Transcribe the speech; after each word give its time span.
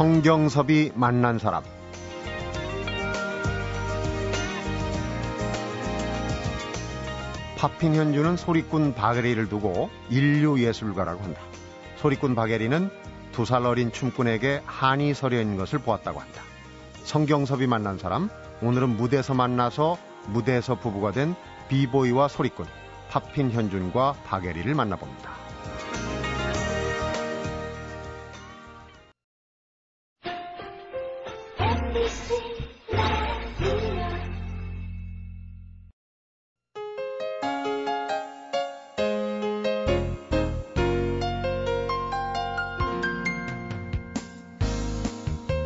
성경섭이 0.00 0.92
만난 0.94 1.38
사람 1.38 1.62
파핀 7.58 7.94
현주는 7.94 8.38
소리꾼 8.38 8.94
바게리를 8.94 9.50
두고 9.50 9.90
인류 10.08 10.58
예술가라고 10.58 11.22
한다. 11.22 11.42
소리꾼 11.96 12.34
바게리는 12.34 12.90
두 13.32 13.44
살 13.44 13.66
어린 13.66 13.92
춤꾼에게 13.92 14.62
한이 14.64 15.12
서려 15.12 15.38
있는 15.38 15.58
것을 15.58 15.80
보았다고 15.80 16.18
한다. 16.18 16.40
성경섭이 17.04 17.66
만난 17.66 17.98
사람, 17.98 18.30
오늘은 18.62 18.96
무대에서 18.96 19.34
만나서 19.34 19.98
무대에서 20.28 20.76
부부가 20.76 21.12
된 21.12 21.34
비보이와 21.68 22.28
소리꾼, 22.28 22.64
파핀 23.10 23.50
현준과 23.50 24.14
바게리를 24.24 24.74
만나봅니다. 24.74 25.39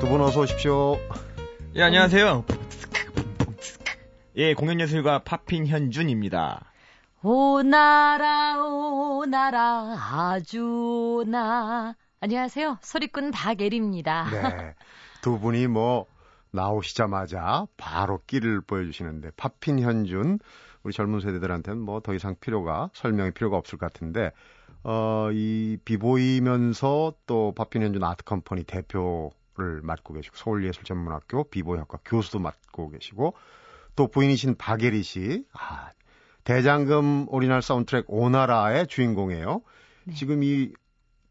두분 0.00 0.20
어서 0.20 0.40
오십시오. 0.40 0.98
예, 1.76 1.82
안녕하세요. 1.82 2.44
예, 4.36 4.54
공연예술가 4.54 5.20
파핀 5.20 5.68
현준입니다. 5.68 6.64
오나라 7.22 8.60
오나라 8.60 9.96
아주나 10.12 11.94
안녕하세요 12.20 12.78
소리꾼 12.82 13.30
박예리입니다. 13.30 14.30
네. 14.30 14.74
두 15.22 15.38
분이 15.38 15.68
뭐 15.68 16.06
나오시자마자 16.54 17.66
바로 17.76 18.20
끼를 18.26 18.60
보여주시는데 18.60 19.30
파핀 19.36 19.80
현준 19.80 20.38
우리 20.82 20.92
젊은 20.92 21.20
세대들한테는 21.20 21.80
뭐 21.80 22.00
더 22.00 22.14
이상 22.14 22.34
필요가 22.40 22.90
설명이 22.94 23.32
필요가 23.32 23.56
없을 23.56 23.78
것 23.78 23.92
같은데 23.92 24.30
어, 24.82 25.30
이 25.32 25.78
비보이면서 25.84 27.14
또 27.26 27.52
파핀 27.56 27.82
현준 27.82 28.04
아트 28.04 28.22
컴퍼니 28.24 28.64
대표를 28.64 29.80
맡고 29.82 30.14
계시고 30.14 30.36
서울예술전문학교 30.36 31.44
비보이학과 31.44 31.98
교수도 32.04 32.38
맡고 32.38 32.90
계시고 32.90 33.34
또 33.96 34.08
부인이신 34.08 34.56
박애리 34.56 35.02
씨 35.02 35.44
아, 35.52 35.90
대장금 36.44 37.26
오리지널 37.28 37.62
사운드트랙 37.62 38.04
오나라의 38.08 38.86
주인공이에요. 38.86 39.62
네. 40.04 40.14
지금 40.14 40.42
이 40.42 40.72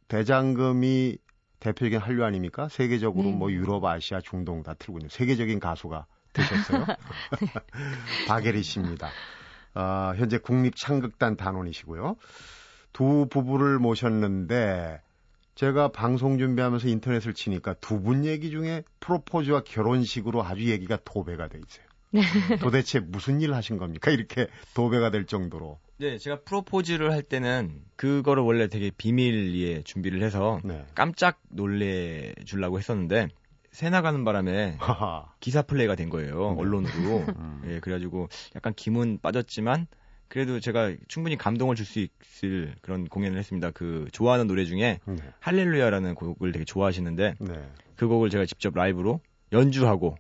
대장금이 0.08 1.18
대표적인 1.64 1.98
한류 2.00 2.26
아닙니까? 2.26 2.68
세계적으로 2.70 3.30
네. 3.30 3.32
뭐 3.36 3.50
유럽, 3.52 3.86
아시아, 3.86 4.20
중동 4.20 4.64
다 4.64 4.74
틀고 4.74 5.00
있는 5.00 5.10
세계적인 5.10 5.60
가수가 5.62 6.06
되셨어요. 6.34 6.86
박애리 8.28 8.64
씨입니다. 8.64 9.10
아, 9.74 10.14
현재 10.18 10.38
국립창극단 10.38 11.38
단원이시고요. 11.38 12.18
두 12.92 13.28
부부를 13.30 13.80
모셨는데 13.80 15.02
제가 15.56 15.88
방송 15.90 16.38
준비하면서 16.38 16.88
인터넷을 16.90 17.34
치니까 17.34 17.76
두 17.76 18.02
분 18.02 18.26
얘기 18.26 18.50
중에 18.52 18.84
프로포즈와 19.00 19.62
결혼식으로 19.64 20.44
아주 20.44 20.70
얘기가 20.70 20.98
도배가 21.06 21.48
돼 21.48 21.60
있어요. 21.60 21.86
도대체 22.60 23.00
무슨 23.00 23.40
일 23.42 23.54
하신 23.54 23.78
겁니까? 23.78 24.12
이렇게 24.12 24.48
도배가 24.76 25.12
될 25.12 25.26
정도로. 25.26 25.80
네, 26.04 26.18
제가 26.18 26.42
프로포즈를 26.42 27.14
할 27.14 27.24
때는 27.24 27.82
그거를 27.96 28.44
원래 28.44 28.68
되게 28.68 28.92
비밀리에 28.92 29.84
준비를 29.84 30.22
해서 30.22 30.60
네. 30.62 30.86
깜짝 30.96 31.40
놀래 31.48 32.34
주려고 32.44 32.78
했었는데 32.78 33.30
새 33.72 33.90
나가는 33.90 34.22
바람에. 34.26 34.80
기사 35.40 35.62
플레이가 35.62 35.96
된 35.96 36.10
거예요. 36.10 36.56
네. 36.56 36.60
언론으로. 36.60 37.20
음. 37.40 37.62
예, 37.68 37.80
그래가지고 37.80 38.28
약간 38.54 38.74
기문 38.74 39.18
빠졌지만 39.18 39.88
그래도 40.28 40.60
제가 40.60 40.94
충분히 41.08 41.38
감동을 41.38 41.78
줄 41.78 41.86
수 41.86 42.00
있을 42.00 42.76
그런 42.82 43.08
공연을 43.08 43.38
했습니다. 43.38 43.72
그 43.72 44.10
좋아하는 44.12 44.46
노래 44.48 44.66
중에 44.66 45.00
네. 45.06 45.16
할렐루야라는 45.40 46.16
곡을 46.16 46.52
되게 46.52 46.66
좋아하시는데 46.66 47.36
네. 47.40 47.70
그 47.96 48.10
곡을 48.10 48.30
제가 48.30 48.46
직접 48.46 48.76
라이브로 48.76 49.22
연주하고 49.54 50.18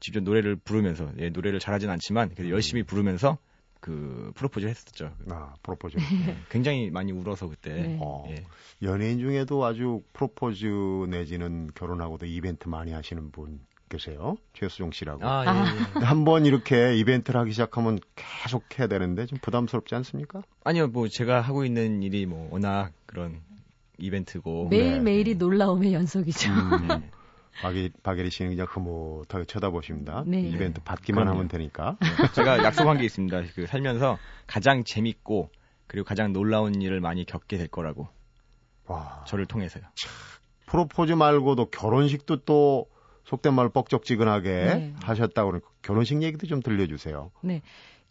직접 0.00 0.24
노래를 0.24 0.56
부르면서 0.56 1.12
예, 1.20 1.30
노래를 1.30 1.60
잘하진 1.60 1.88
않지만 1.88 2.30
그래도 2.34 2.50
열심히 2.50 2.82
부르면서 2.82 3.38
그 3.84 4.32
프로포즈를 4.36 4.70
했었죠. 4.70 5.12
아, 5.28 5.52
프로포즈. 5.62 5.98
예, 5.98 6.00
굉장히 6.48 6.90
많이 6.90 7.12
울어서 7.12 7.50
그때 7.50 7.74
네. 7.74 7.98
어, 8.00 8.24
예. 8.30 8.46
연예인 8.80 9.18
중에도 9.18 9.62
아주 9.62 10.02
프로포즈 10.14 10.64
내지는 11.10 11.68
결혼하고도 11.74 12.24
이벤트 12.24 12.66
많이 12.66 12.92
하시는 12.92 13.30
분 13.30 13.60
계세요. 13.90 14.36
최수종 14.54 14.92
씨라고. 14.92 15.26
아, 15.26 15.44
예, 15.44 16.00
예. 16.00 16.00
한번 16.02 16.46
이렇게 16.46 16.96
이벤트를 16.96 17.38
하기 17.40 17.52
시작하면 17.52 17.98
계속 18.16 18.62
해야 18.78 18.86
되는데 18.86 19.26
좀 19.26 19.38
부담스럽지 19.42 19.94
않습니까? 19.96 20.40
아니요, 20.64 20.86
뭐 20.86 21.06
제가 21.06 21.42
하고 21.42 21.66
있는 21.66 22.02
일이 22.02 22.24
뭐 22.24 22.48
워낙 22.50 22.90
그런 23.04 23.42
이벤트고 23.98 24.68
매일 24.70 24.92
네. 24.92 25.00
매일이 25.00 25.34
놀라움의 25.34 25.92
연속이죠. 25.92 26.50
음, 26.50 26.88
네. 26.88 27.10
박예, 27.62 27.90
박예리 28.02 28.30
씨는 28.30 28.50
그냥 28.52 28.66
흐뭇하게 28.68 29.44
쳐다보십니다. 29.44 30.24
네. 30.26 30.40
이벤트 30.40 30.80
받기만 30.82 31.24
그럼요. 31.24 31.38
하면 31.38 31.48
되니까. 31.48 31.96
제가 32.34 32.62
약속한 32.64 32.98
게 32.98 33.04
있습니다. 33.04 33.42
그 33.54 33.66
살면서 33.66 34.18
가장 34.46 34.84
재밌고 34.84 35.50
그리고 35.86 36.04
가장 36.04 36.32
놀라운 36.32 36.80
일을 36.82 37.00
많이 37.00 37.24
겪게 37.24 37.56
될 37.56 37.68
거라고 37.68 38.08
와, 38.86 39.24
저를 39.26 39.46
통해서요. 39.46 39.84
프로포즈 40.66 41.12
말고도 41.12 41.66
결혼식도 41.70 42.44
또 42.44 42.86
속된 43.24 43.54
말 43.54 43.68
뻑적지근하게 43.70 44.48
네. 44.50 44.94
하셨다고 45.02 45.50
그러니까 45.50 45.70
결혼식 45.82 46.22
얘기도 46.22 46.46
좀 46.46 46.60
들려주세요. 46.60 47.30
네. 47.42 47.62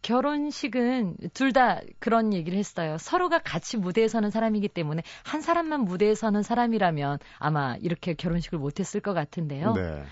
결혼식은 0.03 1.17
둘 1.33 1.53
다 1.53 1.81
그런 1.99 2.33
얘기를 2.33 2.57
했어요. 2.57 2.97
서로가 2.99 3.39
같이 3.39 3.77
무대에 3.77 4.07
서는 4.07 4.31
사람이기 4.31 4.67
때문에 4.69 5.03
한 5.23 5.41
사람만 5.41 5.81
무대에 5.81 6.15
서는 6.15 6.41
사람이라면 6.41 7.19
아마 7.37 7.75
이렇게 7.75 8.13
결혼식을 8.15 8.57
못했을 8.57 9.01
것 9.01 9.13
같은데요. 9.13 9.73
네. 9.73 10.03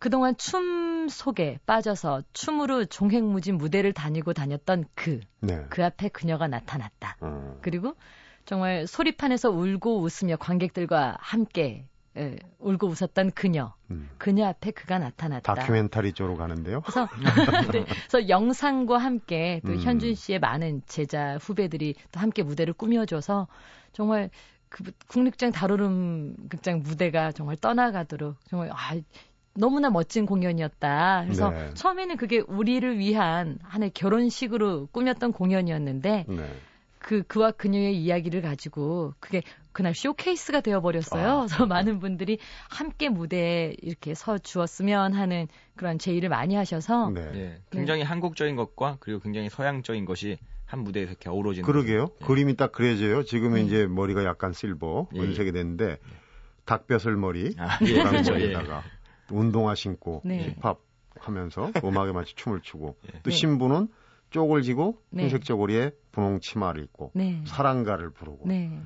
그동안 0.00 0.36
춤 0.36 1.08
속에 1.08 1.58
빠져서 1.64 2.22
춤으로 2.32 2.86
종횡무진 2.86 3.56
무대를 3.56 3.92
다니고 3.92 4.32
다녔던 4.32 4.84
그, 4.94 5.20
네. 5.40 5.64
그 5.70 5.84
앞에 5.84 6.08
그녀가 6.08 6.48
나타났다. 6.48 7.16
어, 7.20 7.58
그리고 7.62 7.94
정말 8.44 8.86
소리판에서 8.86 9.50
울고 9.50 10.00
웃으며 10.00 10.36
관객들과 10.36 11.16
함께 11.20 11.86
예, 12.16 12.36
울고 12.58 12.86
웃었던 12.88 13.32
그녀, 13.32 13.74
음. 13.90 14.08
그녀 14.18 14.46
앞에 14.46 14.70
그가 14.70 14.98
나타났다. 14.98 15.54
다큐멘터리 15.54 16.12
쪽으로 16.12 16.36
가는데요. 16.36 16.80
그래서, 16.82 17.08
네, 17.72 17.84
그래서 17.84 18.28
영상과 18.28 18.98
함께 18.98 19.60
또 19.66 19.72
음. 19.72 19.80
현준 19.80 20.14
씨의 20.14 20.38
많은 20.38 20.82
제자 20.86 21.36
후배들이 21.38 21.94
또 22.12 22.20
함께 22.20 22.42
무대를 22.42 22.74
꾸며줘서 22.74 23.48
정말 23.92 24.30
그 24.68 24.84
국립극장 25.08 25.50
다루름 25.52 26.34
극장 26.48 26.82
무대가 26.82 27.32
정말 27.32 27.56
떠나가도록 27.56 28.36
정말 28.48 28.70
아, 28.72 28.94
너무나 29.54 29.90
멋진 29.90 30.26
공연이었다. 30.26 31.22
그래서 31.24 31.50
네. 31.50 31.74
처음에는 31.74 32.16
그게 32.16 32.40
우리를 32.40 32.98
위한 32.98 33.58
하나의 33.62 33.90
결혼식으로 33.90 34.88
꾸몄던 34.92 35.32
공연이었는데 35.32 36.26
네. 36.28 36.60
그 37.04 37.22
그와 37.22 37.50
그녀의 37.50 37.94
이야기를 37.98 38.40
가지고 38.40 39.12
그게 39.20 39.42
그날 39.72 39.94
쇼케이스가 39.94 40.62
되어 40.62 40.80
버렸어요. 40.80 41.28
아, 41.28 41.46
그래서 41.46 41.66
많은 41.66 42.00
분들이 42.00 42.38
함께 42.70 43.10
무대에 43.10 43.74
이렇게 43.82 44.14
서 44.14 44.38
주었으면 44.38 45.12
하는 45.12 45.46
그런 45.76 45.98
제의를 45.98 46.30
많이 46.30 46.54
하셔서 46.54 47.10
네. 47.10 47.30
예, 47.34 47.58
굉장히 47.70 48.02
한국적인 48.02 48.56
것과 48.56 48.96
그리고 49.00 49.20
굉장히 49.20 49.50
서양적인 49.50 50.06
것이 50.06 50.38
한 50.64 50.80
무대에서 50.80 51.10
이렇게 51.10 51.28
어우러지는 51.28 51.66
그러게요. 51.66 52.08
예. 52.22 52.24
그림이 52.24 52.56
딱 52.56 52.72
그려져요. 52.72 53.22
지금은 53.22 53.56
네. 53.56 53.66
이제 53.66 53.86
머리가 53.86 54.24
약간 54.24 54.54
실버, 54.54 55.08
예, 55.14 55.20
은색이 55.20 55.52
됐는데 55.52 55.98
닭뼈슬 56.64 57.16
머리, 57.16 57.54
아, 57.58 57.78
예. 57.84 57.96
예. 57.96 58.02
머리에다가 58.02 58.82
운동화 59.30 59.74
신고 59.74 60.22
네. 60.24 60.54
힙합 60.56 60.78
하면서 61.18 61.70
음악에 61.84 62.12
맞춰 62.12 62.32
춤을 62.34 62.62
추고 62.62 62.96
예. 63.08 63.18
또 63.22 63.28
네. 63.28 63.36
신부는 63.36 63.88
쪽을 64.30 64.62
지고 64.62 65.02
네. 65.10 65.24
흰색 65.24 65.44
저고리에 65.44 65.92
분홍 66.14 66.40
치마를 66.40 66.84
입고 66.84 67.10
네. 67.14 67.42
사랑가를 67.46 68.10
부르고 68.10 68.46
네. 68.48 68.80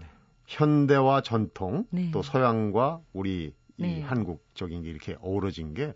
현대와 0.46 1.20
전통 1.20 1.86
네. 1.90 2.10
또 2.10 2.22
서양과 2.22 3.02
우리 3.12 3.54
이 3.76 3.82
네. 3.82 4.00
한국적인 4.00 4.82
게 4.82 4.90
이렇게 4.90 5.16
어우러진 5.20 5.74
게 5.74 5.92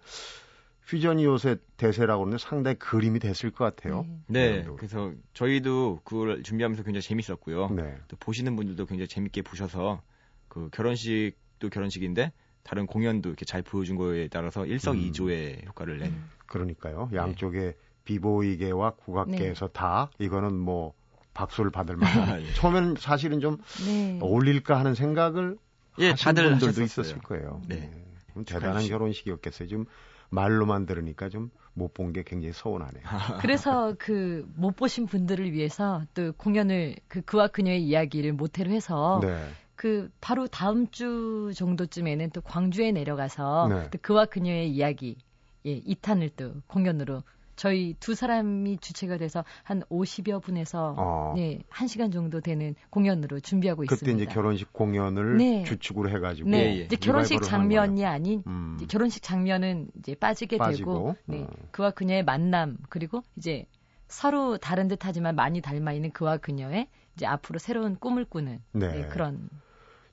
퓨전이 0.87 1.25
요새 1.25 1.57
대세라고 1.79 2.23
하는데 2.25 2.39
상당히 2.39 2.79
그림이 2.79 3.19
됐을 3.19 3.51
것 3.51 3.65
같아요. 3.65 4.05
네, 4.27 4.63
네. 4.63 4.69
그래서 4.77 5.13
저희도 5.33 6.01
그걸 6.05 6.43
준비하면서 6.43 6.83
굉장히 6.83 7.03
재밌었고요. 7.03 7.71
네. 7.71 7.97
또 8.09 8.17
보시는 8.19 8.55
분들도 8.57 8.85
굉장히 8.87 9.09
재밌게 9.09 9.43
보셔서 9.43 10.03
그 10.49 10.69
결혼식도 10.71 11.71
결혼식인데 11.71 12.33
다른 12.63 12.87
공연도 12.87 13.31
이렇게 13.31 13.45
잘 13.45 13.63
보여준 13.63 13.97
거에 13.97 14.29
따라서 14.29 14.67
일석이조의 14.67 15.63
효과를 15.69 15.99
낸. 15.99 16.13
음. 16.13 16.31
그러니까요. 16.47 17.09
네. 17.11 17.17
양쪽에 17.17 17.75
비보이계와 18.05 18.91
국악계에서 18.97 19.69
다 19.69 20.11
이거는 20.19 20.55
뭐 20.55 20.93
박수를 21.35 21.71
받을 21.71 21.97
아, 22.03 22.09
만한. 22.17 22.43
예. 22.43 22.53
처음에는 22.55 22.97
사실은 22.99 23.41
좀 23.41 23.59
네. 23.87 24.19
어울릴까 24.21 24.79
하는 24.79 24.95
생각을 24.95 25.57
예, 25.99 26.11
하신 26.11 26.25
다들 26.25 26.45
분들도 26.51 26.83
하셨었어요. 26.83 26.85
있었을 26.85 27.19
거예요. 27.23 27.63
네. 27.69 27.91
그럼 28.31 28.45
대단한 28.45 28.87
결혼식이었겠어요. 28.87 29.69
지금 29.69 29.85
말로만 30.31 30.87
들으니까 30.87 31.29
좀 31.29 31.51
못 31.75 31.95
본 31.95 32.13
게 32.13 32.23
굉장히 32.23 32.53
서운하네요. 32.53 33.03
그래서 33.41 33.95
그 33.99 34.47
못 34.57 34.77
보신 34.77 35.07
분들을 35.07 35.53
위해서 35.53 36.03
또 36.15 36.33
공연을 36.35 36.97
그 37.09 37.23
그와 37.23 37.49
그녀의 37.49 37.83
이야기를 37.83 38.35
모태로 38.35 38.71
해서 38.71 39.21
네. 39.23 39.43
그 39.75 40.11
바로 40.21 40.47
다음 40.47 40.91
주 40.91 41.51
정도쯤에는 41.57 42.31
또 42.31 42.41
광주에 42.43 42.93
내려가서 42.93 43.69
네. 43.69 43.91
또 43.91 43.99
그와 44.03 44.27
그녀의 44.27 44.71
이야기 44.71 45.17
예, 45.65 45.81
2탄을 45.81 46.31
또 46.37 46.53
공연으로 46.67 47.23
저희 47.57 47.95
두 48.01 48.15
사람이 48.15 48.79
주체가 48.79 49.19
돼서 49.19 49.45
한 49.63 49.83
50여 49.91 50.43
분에서 50.43 50.95
어. 50.97 51.33
네, 51.37 51.61
1시간 51.71 52.13
정도 52.13 52.41
되는 52.41 52.75
공연으로 52.91 53.41
준비하고 53.41 53.83
그때 53.83 53.95
있습니다. 53.95 54.23
이제 54.25 54.33
결혼식 54.33 54.73
공연을 54.73 55.37
네. 55.37 55.65
주축으로 55.65 56.11
해 56.11 56.19
가지고 56.19 56.49
네, 56.49 56.59
예, 56.59 56.79
예. 56.79 56.85
이제 56.85 56.97
결혼식 56.97 57.43
장면이 57.43 58.05
아닌. 58.05 58.43
음. 58.47 58.77
이제 58.77 58.87
결혼식 58.87 59.23
장면은 59.23 59.89
이제 59.99 60.15
빠지게 60.15 60.59
빠지고, 60.59 60.93
되고 60.95 61.17
네, 61.27 61.41
음. 61.41 61.49
그와 61.71 61.91
그녀의 61.91 62.25
만남 62.25 62.79
그리고 62.89 63.23
이제 63.37 63.67
서로 64.09 64.59
다른 64.59 64.89
듯하지만 64.89 65.35
많이 65.35 65.61
닮아 65.61 65.93
있는 65.93 66.11
그와 66.11 66.37
그녀의 66.39 66.89
이제 67.17 67.27
앞으로 67.27 67.59
새로운 67.59 67.97
꿈을 67.97 68.25
꾸는 68.25 68.61
네. 68.73 68.89
네, 68.89 69.09
그런 69.09 69.49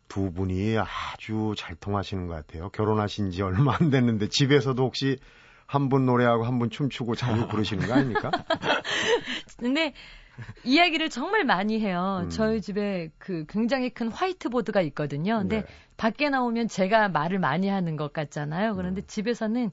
두 0.07 0.31
분이 0.31 0.75
아주 0.77 1.53
잘 1.57 1.75
통하시는 1.75 2.27
것 2.27 2.33
같아요. 2.33 2.69
결혼하신 2.69 3.31
지 3.31 3.41
얼마 3.43 3.77
안 3.79 3.89
됐는데 3.89 4.27
집에서도 4.29 4.81
혹시 4.81 5.17
한 5.69 5.87
분 5.89 6.05
노래하고 6.05 6.43
한 6.45 6.57
분 6.59 6.69
춤추고 6.71 7.13
자주 7.15 7.47
부르시는 7.47 7.87
거 7.87 7.93
아닙니까? 7.93 8.31
근데 9.57 9.93
이야기를 10.63 11.09
정말 11.09 11.43
많이 11.43 11.79
해요. 11.79 12.21
음. 12.23 12.29
저희 12.29 12.61
집에 12.61 13.11
그 13.17 13.45
굉장히 13.47 13.89
큰 13.89 14.09
화이트보드가 14.09 14.81
있거든요. 14.81 15.37
근데 15.39 15.61
네. 15.61 15.67
밖에 15.97 16.29
나오면 16.29 16.69
제가 16.69 17.09
말을 17.09 17.39
많이 17.39 17.67
하는 17.67 17.97
것 17.97 18.13
같잖아요. 18.13 18.75
그런데 18.75 19.01
음. 19.01 19.03
집에서는 19.07 19.71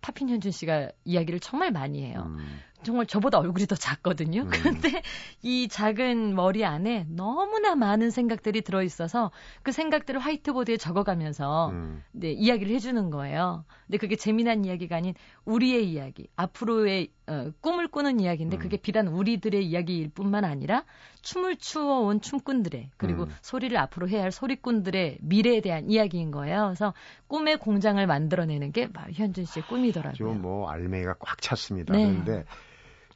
파핀 0.00 0.28
현준 0.28 0.50
씨가 0.50 0.90
이야기를 1.04 1.40
정말 1.40 1.70
많이 1.72 2.02
해요. 2.04 2.24
음, 2.26 2.60
정말 2.82 3.06
저보다 3.06 3.38
얼굴이 3.38 3.66
더 3.66 3.74
작거든요. 3.74 4.42
음. 4.42 4.50
그런데 4.50 5.02
이 5.42 5.68
작은 5.68 6.34
머리 6.34 6.64
안에 6.64 7.06
너무나 7.08 7.74
많은 7.74 8.10
생각들이 8.10 8.62
들어 8.62 8.82
있어서 8.82 9.30
그 9.62 9.72
생각들을 9.72 10.20
화이트보드에 10.20 10.76
적어가면서 10.76 11.70
음. 11.70 12.02
네, 12.12 12.32
이야기를 12.32 12.74
해주는 12.74 13.10
거예요. 13.10 13.64
근데 13.86 13.98
그게 13.98 14.16
재미난 14.16 14.64
이야기가 14.64 14.96
아닌 14.96 15.14
우리의 15.44 15.90
이야기, 15.90 16.28
앞으로의 16.36 17.10
어, 17.26 17.50
꿈을 17.60 17.88
꾸는 17.88 18.20
이야기인데 18.20 18.56
음. 18.56 18.58
그게 18.58 18.76
비단 18.78 19.08
우리들의 19.08 19.66
이야기일 19.66 20.10
뿐만 20.10 20.44
아니라 20.44 20.84
춤을 21.22 21.56
추어온 21.56 22.20
춤꾼들의 22.20 22.90
그리고 22.96 23.24
음. 23.24 23.34
소리를 23.42 23.76
앞으로 23.76 24.08
해야 24.08 24.22
할 24.22 24.32
소리꾼들의 24.32 25.18
미래에 25.20 25.60
대한 25.60 25.90
이야기인 25.90 26.30
거예요. 26.30 26.66
그래서 26.68 26.94
꿈의 27.26 27.58
공장을 27.58 28.04
만들어내는 28.06 28.72
게 28.72 28.88
현준 29.12 29.44
씨의 29.44 29.66
꿈이더라고요. 29.66 30.16
좀뭐 30.16 30.70
알맹이가 30.70 31.16
꽉 31.18 31.42
찼습니다. 31.42 31.92
네. 31.94 32.06
그런데 32.06 32.44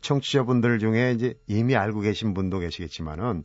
청취자분들 0.02 0.78
중에 0.78 1.12
이제 1.12 1.34
이미 1.46 1.74
알고 1.76 2.00
계신 2.00 2.34
분도 2.34 2.58
계시겠지만은 2.58 3.44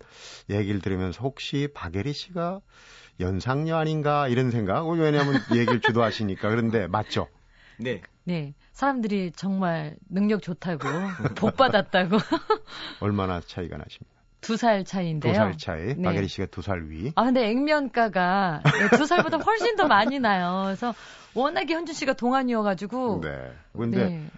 얘기를 0.49 0.81
들으면서 0.81 1.21
혹시 1.21 1.69
박예리 1.73 2.13
씨가 2.13 2.59
연상녀 3.19 3.77
아닌가 3.77 4.27
이런 4.27 4.51
생각? 4.51 4.85
왜냐하면 4.87 5.35
얘기를 5.55 5.79
주도하시니까 5.79 6.49
그런데 6.49 6.87
맞죠? 6.87 7.27
네. 7.79 8.01
네, 8.25 8.53
사람들이 8.73 9.31
정말 9.35 9.95
능력 10.09 10.41
좋다고 10.41 10.87
복 11.35 11.55
받았다고 11.55 12.17
얼마나 12.99 13.39
차이가 13.39 13.77
나십니까? 13.77 14.17
두 14.41 14.55
살 14.55 14.83
차이인데요. 14.85 15.33
두 15.33 15.35
살 15.37 15.57
차이. 15.57 15.95
네. 15.95 16.01
박예리 16.01 16.27
씨가 16.27 16.47
두 16.47 16.61
살 16.61 16.89
위. 16.89 17.11
아, 17.15 17.23
근데 17.23 17.47
액면가가 17.49 18.61
네, 18.63 18.97
두 18.97 19.05
살보다 19.05 19.37
훨씬 19.37 19.75
더 19.77 19.87
많이 19.87 20.19
나요. 20.19 20.63
그래서 20.65 20.93
워낙에 21.33 21.73
현준 21.73 21.95
씨가 21.95 22.13
동안이어가지고. 22.13 23.21
네. 23.21 23.51
근데 23.73 24.05
네. 24.09 24.29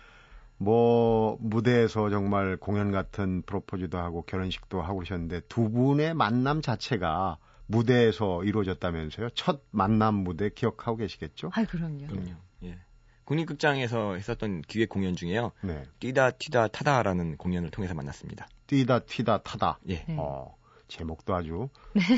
뭐 0.59 1.37
무대에서 1.39 2.09
정말 2.09 2.57
공연 2.57 2.91
같은 2.91 3.41
프로포즈도 3.43 3.97
하고 3.97 4.23
결혼식도 4.23 4.81
하고 4.81 4.99
오셨는데 4.99 5.41
두 5.47 5.71
분의 5.71 6.13
만남 6.13 6.61
자체가 6.61 7.37
무대에서 7.65 8.43
이루어졌다면서요? 8.43 9.29
첫 9.35 9.61
만남 9.71 10.15
무대 10.15 10.49
기억하고 10.49 10.97
계시겠죠? 10.97 11.51
아이, 11.53 11.65
그럼요. 11.65 12.07
그럼요. 12.07 12.31
예. 12.63 12.77
국립극장에서 13.23 14.15
했었던 14.15 14.61
기획 14.63 14.89
공연 14.89 15.15
중에요. 15.15 15.51
네. 15.61 15.83
뛰다 15.99 16.31
튀다 16.31 16.67
타다라는 16.69 17.37
공연을 17.37 17.69
통해서 17.69 17.93
만났습니다. 17.93 18.47
뛰다 18.67 18.99
튀다 18.99 19.43
타다. 19.43 19.79
예. 19.87 20.03
네. 20.07 20.15
어, 20.17 20.55
제목도 20.87 21.35
아주 21.35 21.69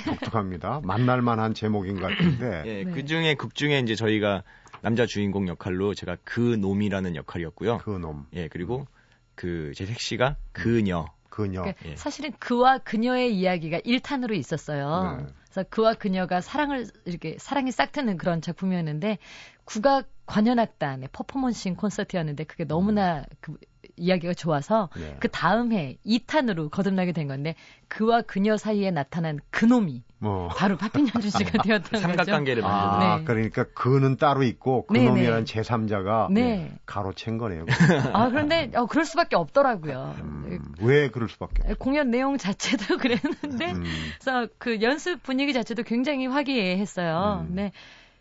독특합니다. 0.05 0.81
만날 0.83 1.21
만한 1.21 1.53
제목인 1.53 1.99
것 1.99 2.07
같은데. 2.07 2.63
예, 2.65 2.83
네. 2.85 2.91
그 2.91 3.05
중에 3.05 3.35
극 3.35 3.53
중에 3.53 3.79
이제 3.79 3.93
저희가 3.95 4.43
남자 4.81 5.05
주인공 5.05 5.47
역할로 5.47 5.93
제가 5.93 6.17
그 6.23 6.39
놈이라는 6.39 7.15
역할이었고요. 7.15 7.79
그 7.79 7.91
놈, 7.91 8.25
예, 8.33 8.47
그리고 8.47 8.87
그 9.35 9.73
제색 9.75 9.99
씨가 9.99 10.37
그녀. 10.51 11.07
그녀. 11.29 11.61
그러니까 11.61 11.89
예. 11.89 11.95
사실은 11.95 12.31
그와 12.39 12.79
그녀의 12.79 13.35
이야기가 13.37 13.79
1탄으로 13.79 14.35
있었어요. 14.35 15.17
네. 15.17 15.33
그래서 15.51 15.69
그와 15.69 15.93
그녀가 15.93 16.41
사랑을 16.41 16.87
이렇게 17.05 17.37
사랑이 17.39 17.71
싹 17.71 17.91
트는 17.91 18.17
그런 18.17 18.41
작품이었는데 18.41 19.17
국악 19.65 20.07
관현악단의 20.25 21.09
퍼포먼싱 21.11 21.75
콘서트였는데 21.75 22.43
그게 22.45 22.63
너무나 22.63 23.25
그 23.39 23.57
이야기가 23.97 24.33
좋아서 24.33 24.89
네. 24.95 25.17
그 25.19 25.29
다음 25.29 25.71
해 25.73 25.97
2탄으로 26.05 26.69
거듭나게 26.69 27.11
된 27.11 27.27
건데 27.27 27.55
그와 27.87 28.21
그녀 28.21 28.57
사이에 28.57 28.91
나타난 28.91 29.39
그놈이 29.49 30.03
뭐. 30.21 30.49
바로 30.49 30.77
파핀 30.77 31.07
현준 31.07 31.31
씨가 31.31 31.63
되었던 31.63 31.81
거죠. 31.81 32.01
삼각관계를 32.01 32.61
만드는. 32.61 33.11
아, 33.11 33.17
네. 33.17 33.23
그러니까 33.23 33.65
그는 33.73 34.17
따로 34.17 34.43
있고 34.43 34.85
네, 34.91 34.99
그놈이라는 34.99 35.45
네. 35.45 35.61
제3자가 35.61 36.31
네. 36.31 36.71
가로챈 36.85 37.39
거네요. 37.39 37.65
아 38.13 38.29
그런데 38.29 38.71
어, 38.75 38.85
그럴 38.85 39.03
수밖에 39.03 39.35
없더라고요. 39.35 40.15
음, 40.19 40.73
왜 40.79 41.09
그럴 41.09 41.27
수밖에 41.27 41.61
없어요? 41.61 41.75
공연 41.79 42.11
내용 42.11 42.37
자체도 42.37 42.97
그랬는데 43.01 43.71
음, 43.71 43.83
그래서 44.19 44.47
그 44.59 44.79
연습 44.83 45.23
분위기 45.23 45.53
자체도 45.53 45.81
굉장히 45.83 46.27
화기애애했어요. 46.27 47.39
음. 47.41 47.47
근데 47.47 47.71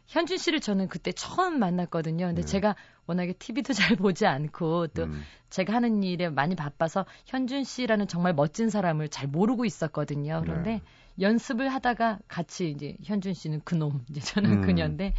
현준 0.06 0.38
씨를 0.38 0.60
저는 0.60 0.88
그때 0.88 1.12
처음 1.12 1.58
만났거든요. 1.58 2.26
근데 2.28 2.40
네. 2.40 2.46
제가 2.46 2.76
워낙에 3.06 3.34
TV도 3.34 3.74
잘 3.90 3.96
보지 3.96 4.26
않고 4.26 4.86
또 4.88 5.04
음, 5.04 5.22
제가 5.50 5.74
하는 5.74 6.02
일에 6.02 6.30
많이 6.30 6.54
바빠서 6.54 7.04
현준 7.26 7.64
씨라는 7.64 8.08
정말 8.08 8.32
멋진 8.32 8.70
사람을 8.70 9.08
잘 9.08 9.28
모르고 9.28 9.66
있었거든요. 9.66 10.40
그런데 10.42 10.70
네. 10.70 10.82
연습을 11.18 11.68
하다가 11.68 12.18
같이 12.28 12.70
이제 12.70 12.96
현준 13.02 13.34
씨는 13.34 13.60
그놈, 13.64 14.04
이제 14.10 14.20
저는 14.20 14.50
음. 14.52 14.60
그녀인데 14.62 15.14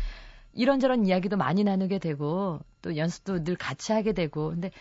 이런저런 0.53 1.05
이야기도 1.05 1.37
많이 1.37 1.63
나누게 1.63 1.99
되고 1.99 2.59
또 2.81 2.97
연습도 2.97 3.43
늘 3.43 3.55
같이 3.55 3.93
하게 3.93 4.13
되고 4.13 4.49
근데 4.49 4.71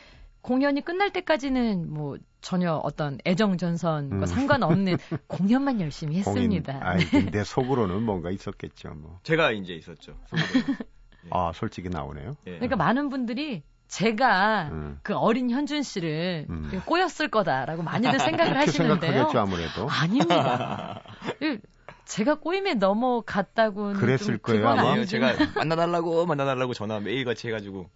공연이 0.42 0.80
끝날 0.80 1.12
때까지는 1.12 1.92
뭐 1.92 2.16
전혀 2.40 2.74
어떤 2.74 3.18
애정 3.26 3.58
전선과 3.58 4.16
음. 4.16 4.26
상관없는 4.26 4.96
공연만 5.28 5.80
열심히 5.80 6.16
했습니다. 6.18 6.72
네. 6.72 6.78
아이, 6.82 7.04
근데 7.04 7.44
속으로는 7.44 8.02
뭔가 8.02 8.30
있었겠죠. 8.30 8.94
뭐. 8.94 9.20
제가 9.22 9.52
이제 9.52 9.74
있었죠. 9.74 10.16
속으로. 10.26 10.76
아, 11.30 11.52
솔직히 11.54 11.90
나오네요. 11.90 12.36
예. 12.46 12.52
그러니까 12.52 12.76
많은 12.76 13.10
분들이 13.10 13.62
제가 13.90 14.68
음. 14.70 14.98
그 15.02 15.16
어린 15.16 15.50
현준 15.50 15.82
씨를 15.82 16.46
음. 16.48 16.82
꼬였을 16.86 17.28
거다라고 17.28 17.82
많이들 17.82 18.20
생각을 18.20 18.56
하시는데요. 18.56 19.00
생각하겠죠, 19.00 19.38
아무래도. 19.40 19.88
아닙니다. 19.90 21.02
이- 21.42 21.58
제가 22.04 22.36
꼬임에 22.36 22.74
넘어갔다고는 22.74 24.00
그랬을 24.00 24.38
좀 24.38 24.38
거예요, 24.42 24.68
아마. 24.68 25.04
제가 25.04 25.34
만나달라고 25.56 26.24
만나달라고 26.26 26.72
전화 26.72 27.00
매일 27.00 27.24
같이 27.24 27.48
해가지고 27.48 27.90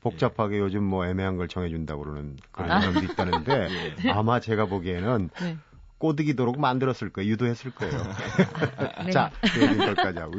복잡하게 0.00 0.58
요즘 0.58 0.84
뭐 0.84 1.06
애매한 1.06 1.36
걸 1.38 1.48
정해준다고 1.48 2.02
그러는 2.04 2.36
그런 2.52 2.70
아. 2.70 2.80
사람도 2.80 3.12
있다는데 3.12 3.68
예. 4.04 4.10
아마 4.10 4.40
제가 4.40 4.66
보기에는 4.66 5.30
네. 5.40 5.56
꼬드기도록 5.98 6.60
만들었을 6.60 7.10
거예요. 7.10 7.30
유도했을 7.32 7.70
거예요. 7.72 7.92
네. 9.06 9.10
자, 9.10 9.30
그 9.54 9.64
여기까지 9.80 10.18
하고 10.18 10.32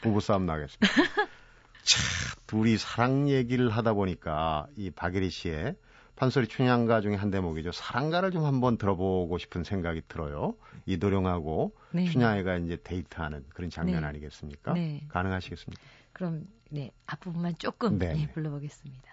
부부싸움 0.00 0.46
나겠습니다. 0.46 0.94
참, 1.82 2.33
둘이 2.54 2.78
사랑 2.78 3.28
얘기를 3.28 3.68
하다 3.68 3.94
보니까 3.94 4.68
이 4.76 4.88
박예리 4.88 5.28
씨의 5.28 5.74
판소리 6.14 6.46
춘향가 6.46 7.00
중에 7.00 7.16
한 7.16 7.32
대목이죠. 7.32 7.72
사랑가를 7.72 8.30
좀 8.30 8.44
한번 8.44 8.78
들어보고 8.78 9.38
싶은 9.38 9.64
생각이 9.64 10.02
들어요. 10.06 10.54
이도령하고 10.86 11.74
네. 11.90 12.04
춘향이가 12.04 12.58
이제 12.58 12.78
데이트하는 12.84 13.44
그런 13.48 13.70
장면 13.70 14.02
네. 14.02 14.06
아니겠습니까? 14.06 14.72
네. 14.74 15.02
가능하시겠습니까? 15.08 15.82
그럼 16.12 16.46
네 16.70 16.92
앞부분만 17.06 17.56
조금 17.58 17.98
네. 17.98 18.14
예, 18.16 18.32
불러보겠습니다. 18.32 19.12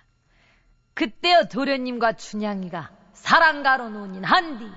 그때여 0.93 1.45
도련님과 1.45 2.13
춘향이가 2.13 2.91
사랑가로 3.13 3.89
논인 3.89 4.23
한디 4.23 4.69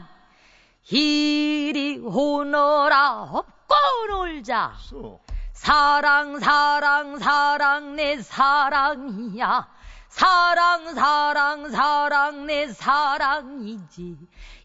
이리 0.90 1.98
오너라 1.98 3.24
업고 3.24 3.74
놀자 4.08 4.76
쏘. 4.78 5.20
사랑 5.54 6.38
사랑 6.40 7.18
사랑 7.18 7.96
내 7.96 8.20
사랑이야. 8.20 9.68
사랑 10.08 10.94
사랑 10.94 11.70
사랑 11.70 12.46
내 12.46 12.68
사랑이지. 12.68 14.16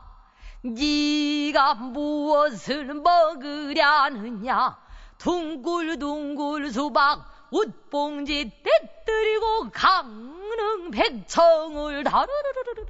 네가 0.63 1.73
무엇을 1.75 2.93
먹으려느냐. 2.93 4.77
둥글둥글 5.17 6.71
수박 6.71 7.25
웃봉지 7.51 8.51
떼뜨리고 8.63 9.69
강릉 9.71 10.91
백청을 10.91 12.03
다르르르르르 12.03 12.85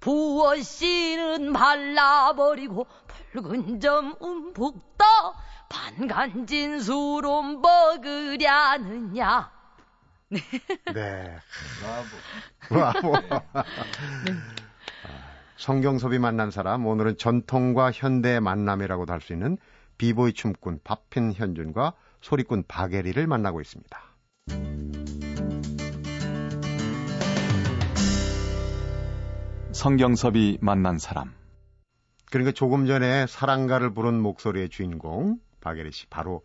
부어씨는 0.00 1.52
발라버리고 1.52 2.86
붉은 3.32 3.80
점 3.80 4.14
움푹 4.20 4.96
떠 4.98 5.04
반간진수로 5.68 7.42
먹으려느냐 7.42 9.50
네. 10.92 11.38
브라보. 12.68 13.00
브라보. 13.00 13.16
아, 13.54 13.64
성경섭이 15.56 16.18
만난 16.18 16.50
사람 16.50 16.86
오늘은 16.86 17.16
전통과 17.18 17.92
현대의 17.92 18.40
만남이라고도 18.40 19.12
할 19.12 19.20
수 19.20 19.32
있는 19.32 19.56
비보이 19.96 20.32
춤꾼 20.32 20.80
박핀 20.82 21.32
현준과 21.32 21.92
소리꾼 22.24 22.64
박예리를 22.66 23.26
만나고 23.26 23.60
있습니다. 23.60 24.00
성경섭이 29.72 30.56
만난 30.62 30.96
사람. 30.96 31.34
그러니까 32.30 32.52
조금 32.52 32.86
전에 32.86 33.26
사랑가를 33.26 33.92
부른 33.92 34.22
목소리의 34.22 34.70
주인공 34.70 35.38
박예리 35.60 35.92
씨 35.92 36.06
바로 36.06 36.42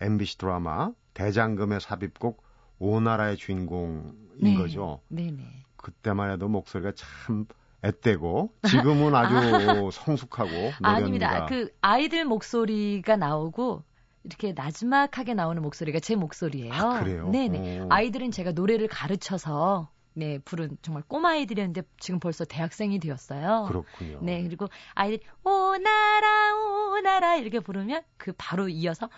MBC 0.00 0.38
드라마 0.38 0.90
대장금의 1.14 1.80
삽입곡 1.80 2.42
오나라의 2.80 3.36
주인공인 3.36 4.12
네. 4.42 4.56
거죠. 4.56 5.00
네 5.06 5.30
네. 5.30 5.44
그때만 5.76 6.32
해도 6.32 6.48
목소리가 6.48 6.90
참 6.96 7.46
앳되고 7.82 8.52
지금은 8.68 9.14
아주 9.14 9.34
성숙하고 9.94 10.50
노련미가 10.50 10.88
아닙니다. 10.88 11.46
그 11.46 11.70
아이들 11.80 12.24
목소리가 12.24 13.16
나오고 13.16 13.84
이렇게 14.24 14.52
나지막하게 14.52 15.34
나오는 15.34 15.62
목소리가 15.62 16.00
제 16.00 16.14
목소리예요. 16.14 16.72
아, 16.72 17.00
그래요? 17.00 17.28
네네. 17.30 17.80
오. 17.80 17.86
아이들은 17.90 18.30
제가 18.30 18.52
노래를 18.52 18.88
가르쳐서 18.88 19.88
네 20.12 20.38
부른 20.44 20.76
정말 20.82 21.02
꼬마 21.06 21.30
아이들이었는데 21.30 21.82
지금 21.98 22.20
벌써 22.20 22.44
대학생이 22.44 22.98
되었어요. 22.98 23.66
그렇군요. 23.68 24.18
네 24.22 24.42
그리고 24.42 24.68
아이들이 24.94 25.22
오나라 25.44 26.54
오나라 26.92 27.36
이렇게 27.36 27.60
부르면 27.60 28.02
그 28.16 28.32
바로 28.36 28.68
이어서 28.68 29.08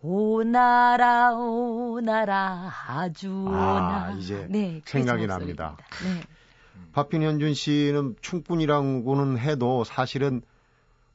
오나라 0.00 1.32
오나라 1.34 2.70
아주 2.88 3.30
오나 3.32 4.06
아, 4.06 4.10
이제 4.18 4.46
네, 4.50 4.82
생각이 4.84 5.26
납니다. 5.26 5.76
네. 6.04 6.22
박빈 6.92 7.22
현준 7.22 7.54
씨는 7.54 8.16
춤꾼이라고는 8.20 9.38
해도 9.38 9.84
사실은 9.84 10.42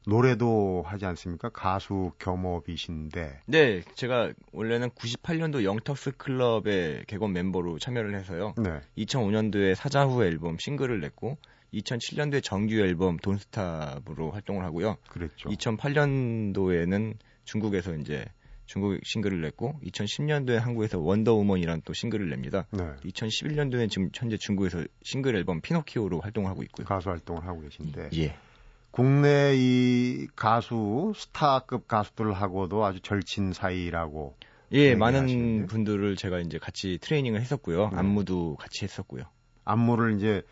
노래도 0.08 0.82
하지 0.86 1.04
않습니까? 1.04 1.50
가수 1.50 2.12
겸업이신데. 2.18 3.42
네, 3.44 3.82
제가 3.94 4.32
원래는 4.52 4.88
98년도 4.90 5.64
영턱스 5.64 6.12
클럽의 6.16 7.04
개건 7.06 7.34
멤버로 7.34 7.78
참여를 7.78 8.14
해서요. 8.14 8.54
네. 8.56 8.80
2005년도에 8.96 9.74
사자후 9.74 10.24
앨범 10.24 10.56
싱글을 10.56 11.00
냈고 11.00 11.36
2007년도에 11.74 12.42
정규 12.42 12.76
앨범 12.76 13.18
Don't 13.18 13.61
Stop으로 13.61 14.30
활동을 14.30 14.64
하고요. 14.64 14.96
그랬죠. 15.10 15.50
2008년도에는 15.50 17.14
중국에서 17.44 17.94
이제 17.96 18.24
중국 18.64 18.98
싱글을 19.04 19.42
냈고 19.42 19.78
2010년도에 19.84 20.56
한국에서 20.56 20.98
원더우먼이라는 21.00 21.82
또 21.84 21.92
싱글을 21.92 22.30
냅니다. 22.30 22.66
네. 22.70 22.84
2011년도에는 23.04 23.90
지금 23.90 24.08
현재 24.14 24.38
중국에서 24.38 24.84
싱글 25.02 25.36
앨범 25.36 25.60
피노키오로 25.60 26.20
활동을 26.20 26.48
하고 26.50 26.62
있고요. 26.62 26.86
가수 26.86 27.10
활동을 27.10 27.46
하고 27.46 27.60
계신데. 27.60 28.10
예. 28.16 28.34
국내 28.90 29.54
이 29.54 30.26
가수 30.34 31.12
스타급 31.14 31.86
가수들하고도 31.88 32.84
아주 32.84 33.00
절친 33.00 33.52
사이라고. 33.52 34.36
예, 34.72 34.94
많은 34.94 35.24
하시는데. 35.24 35.66
분들을 35.66 36.16
제가 36.16 36.40
이제 36.40 36.58
같이 36.58 36.98
트레이닝을 37.00 37.40
했었고요. 37.40 37.90
네. 37.90 37.96
안무도 37.96 38.56
같이 38.56 38.84
했었고요. 38.84 39.24
안무를 39.64 40.16
이제 40.16 40.42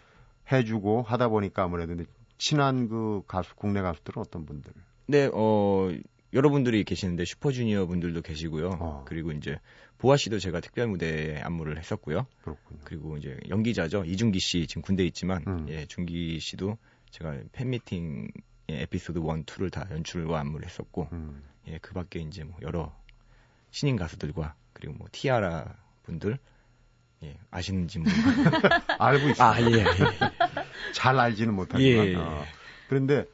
해주고 0.51 1.03
하다 1.03 1.29
보니까 1.29 1.65
아무래도 1.65 2.05
친한 2.39 2.89
그 2.89 3.23
가수 3.27 3.55
국내 3.57 3.81
가수들은 3.83 4.21
어떤 4.23 4.47
분들? 4.47 4.73
네, 5.07 5.29
어, 5.33 5.91
여러분들이 6.33 6.85
계시는데 6.85 7.25
슈퍼주니어 7.25 7.87
분들도 7.87 8.23
계시고요. 8.23 8.79
어. 8.81 9.05
그리고 9.07 9.33
이제 9.33 9.59
보아 9.99 10.17
씨도 10.17 10.39
제가 10.39 10.61
특별 10.61 10.87
무대에 10.89 11.41
안무를 11.41 11.79
했었고요. 11.79 12.27
그렇군요. 12.43 12.81
그리고 12.85 13.17
이제 13.17 13.39
연기자죠. 13.49 14.05
이준기 14.05 14.39
씨 14.41 14.67
지금 14.67 14.83
군대에 14.83 15.07
있지만 15.07 15.43
음. 15.47 15.67
예, 15.69 15.87
준기 15.87 16.39
씨도 16.41 16.77
제가 17.17 17.35
팬미팅 17.53 18.29
에피소드 18.69 19.21
1, 19.21 19.25
2를 19.25 19.73
다 19.73 19.87
연출과 19.91 20.39
안무를 20.41 20.67
했었고 20.67 21.09
음. 21.13 21.43
예, 21.67 21.79
그 21.79 21.95
밖에 21.95 22.21
이제 22.21 22.45
뭐 22.45 22.57
여러 22.61 22.95
신인 23.71 23.97
가수들과 23.97 24.55
그리고 24.75 24.95
뭐 24.95 25.09
티아라 25.11 25.77
분들 26.03 26.39
예, 27.23 27.39
아시는지 27.51 28.01
뭐 28.01 28.09
알고 28.99 29.31
있습니다. 29.31 29.45
아, 29.45 29.61
예, 29.63 29.79
예. 29.79 29.85
잘 30.93 31.19
알지는 31.19 31.55
못하지만. 31.55 32.07
예, 32.07 32.11
예. 32.11 32.17
어. 32.17 32.45
그런데 32.89 33.25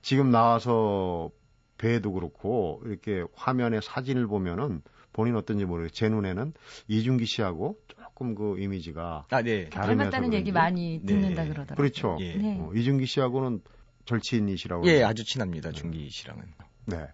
지금 0.00 0.30
나와서 0.30 1.30
배도 1.78 2.12
그렇고 2.12 2.80
이렇게 2.84 3.24
화면에 3.34 3.80
사진을 3.80 4.28
보면은 4.28 4.80
본인 5.12 5.34
어떤지 5.34 5.64
모르겠어요. 5.64 5.92
제 5.92 6.08
눈에는 6.08 6.52
이준기 6.86 7.26
씨하고 7.26 7.80
조금 8.14 8.36
그 8.36 8.58
이미지가 8.60 9.26
아, 9.28 9.42
네. 9.42 9.68
닮았다는. 9.68 10.32
얘기 10.32 10.52
많이 10.52 11.00
네. 11.02 11.06
듣는다 11.06 11.42
그러더라고요. 11.44 11.76
그렇죠. 11.76 12.16
예. 12.20 12.36
네. 12.36 12.58
어, 12.60 12.72
이준기 12.72 13.06
씨하고는 13.06 13.60
절친이시라고. 14.04 14.86
예? 14.86 15.02
아주 15.02 15.24
친합니다. 15.24 15.72
준기 15.72 16.08
씨랑은. 16.10 16.44
네. 16.86 17.08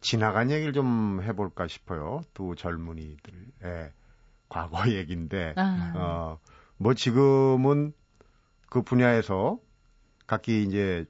지나간 0.00 0.50
얘기를 0.50 0.72
좀 0.72 1.22
해볼까 1.22 1.68
싶어요. 1.68 2.22
두 2.34 2.56
젊은이들의 2.56 3.92
과거 4.48 4.82
얘기인데, 4.90 5.54
아. 5.56 5.92
어, 5.96 6.38
뭐 6.78 6.94
지금은 6.94 7.92
그 8.68 8.82
분야에서 8.82 9.58
각기 10.26 10.64
이제 10.64 11.06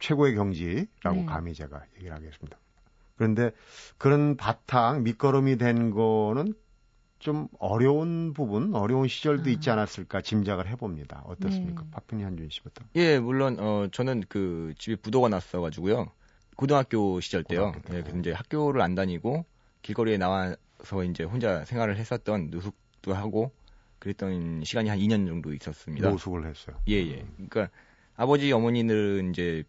최고의 0.00 0.34
경지라고 0.34 1.20
네. 1.20 1.24
감히 1.24 1.54
제가 1.54 1.82
얘기를 1.96 2.14
하겠습니다. 2.14 2.58
그런데 3.14 3.52
그런 3.96 4.36
바탕, 4.36 5.04
밑거름이 5.04 5.56
된 5.56 5.90
거는 5.92 6.52
좀 7.18 7.48
어려운 7.58 8.32
부분, 8.32 8.74
어려운 8.74 9.08
시절도 9.08 9.44
아. 9.46 9.48
있지 9.48 9.70
않았을까 9.70 10.20
짐작을 10.20 10.68
해봅니다. 10.68 11.22
어떻습니까? 11.26 11.82
네. 11.82 11.88
박근희 11.90 12.22
한준 12.22 12.48
씨부터. 12.50 12.84
예, 12.96 13.18
물론 13.18 13.58
어 13.58 13.88
저는 13.90 14.24
그 14.28 14.74
집에 14.78 14.96
부도가 14.96 15.28
났어 15.28 15.60
가지고요. 15.60 16.10
고등학교 16.56 17.20
시절 17.20 17.44
때요. 17.44 17.72
고등학교 17.72 17.88
때. 17.88 17.96
예, 17.98 18.02
그래서 18.02 18.18
이제 18.18 18.32
학교를 18.32 18.80
안 18.80 18.94
다니고 18.94 19.44
길거리에 19.82 20.18
나와서 20.18 21.04
이제 21.08 21.24
혼자 21.24 21.64
생활을 21.64 21.96
했었던 21.96 22.48
누숙도 22.50 23.14
하고 23.14 23.52
그랬던 23.98 24.64
시간이 24.64 24.88
한 24.88 24.98
2년 24.98 25.26
정도 25.26 25.54
있었습니다. 25.54 26.08
노숙을 26.10 26.46
했어요. 26.46 26.76
예, 26.88 26.96
예. 26.96 27.26
그러니까 27.36 27.68
아버지 28.14 28.52
어머니는 28.52 29.30
이제 29.30 29.64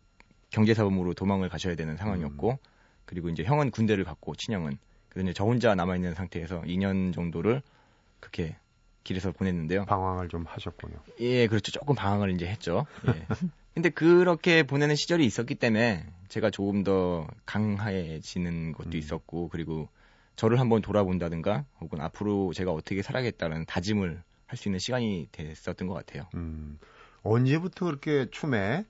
경제사범으로 0.50 1.14
도망을 1.14 1.50
가셔야 1.50 1.76
되는 1.76 1.98
상황이었고 1.98 2.52
음. 2.52 2.58
그리고 3.06 3.30
이제 3.30 3.44
형은 3.44 3.72
군대를 3.72 4.04
갔고 4.04 4.36
친형은 4.36 4.78
그래서 5.18 5.34
저 5.34 5.44
혼자 5.46 5.74
남아 5.76 5.96
있는 5.96 6.14
상태에서 6.14 6.62
2년 6.62 7.14
정도를 7.14 7.62
그렇게 8.20 8.56
길에서 9.04 9.32
보냈는데요. 9.32 9.86
방황을 9.86 10.28
좀 10.30 10.46
하셨군요. 10.48 10.98
예, 11.20 11.48
그렇죠. 11.48 11.72
조금 11.72 11.96
방황을 11.96 12.32
이제 12.32 12.46
했죠. 12.46 12.86
예. 13.08 13.26
근데 13.74 13.90
그렇게 13.90 14.64
보내는 14.64 14.96
시절이 14.96 15.26
있었기 15.26 15.56
때문에 15.56 16.06
제가 16.30 16.50
조금 16.50 16.84
더 16.84 17.28
강해지는 17.46 18.74
것도 18.74 18.90
음. 18.90 18.98
있었고 18.98 19.50
그리고 19.50 19.88
저를 20.36 20.60
한번 20.60 20.82
돌아본다든가 20.82 21.66
혹은 21.80 22.02
앞으로 22.02 22.54
제가 22.54 22.72
어떻게 22.72 23.02
살아야겠다는 23.02 23.66
다짐을 23.66 24.22
할 24.48 24.58
수 24.58 24.70
있는 24.70 24.80
시간이 24.80 25.28
됐었던 25.32 25.88
것 25.88 25.94
같아요. 25.94 26.28
음, 26.36 26.80
언제부터 27.22 27.86
그렇게 27.86 28.30
춤에 28.32 28.86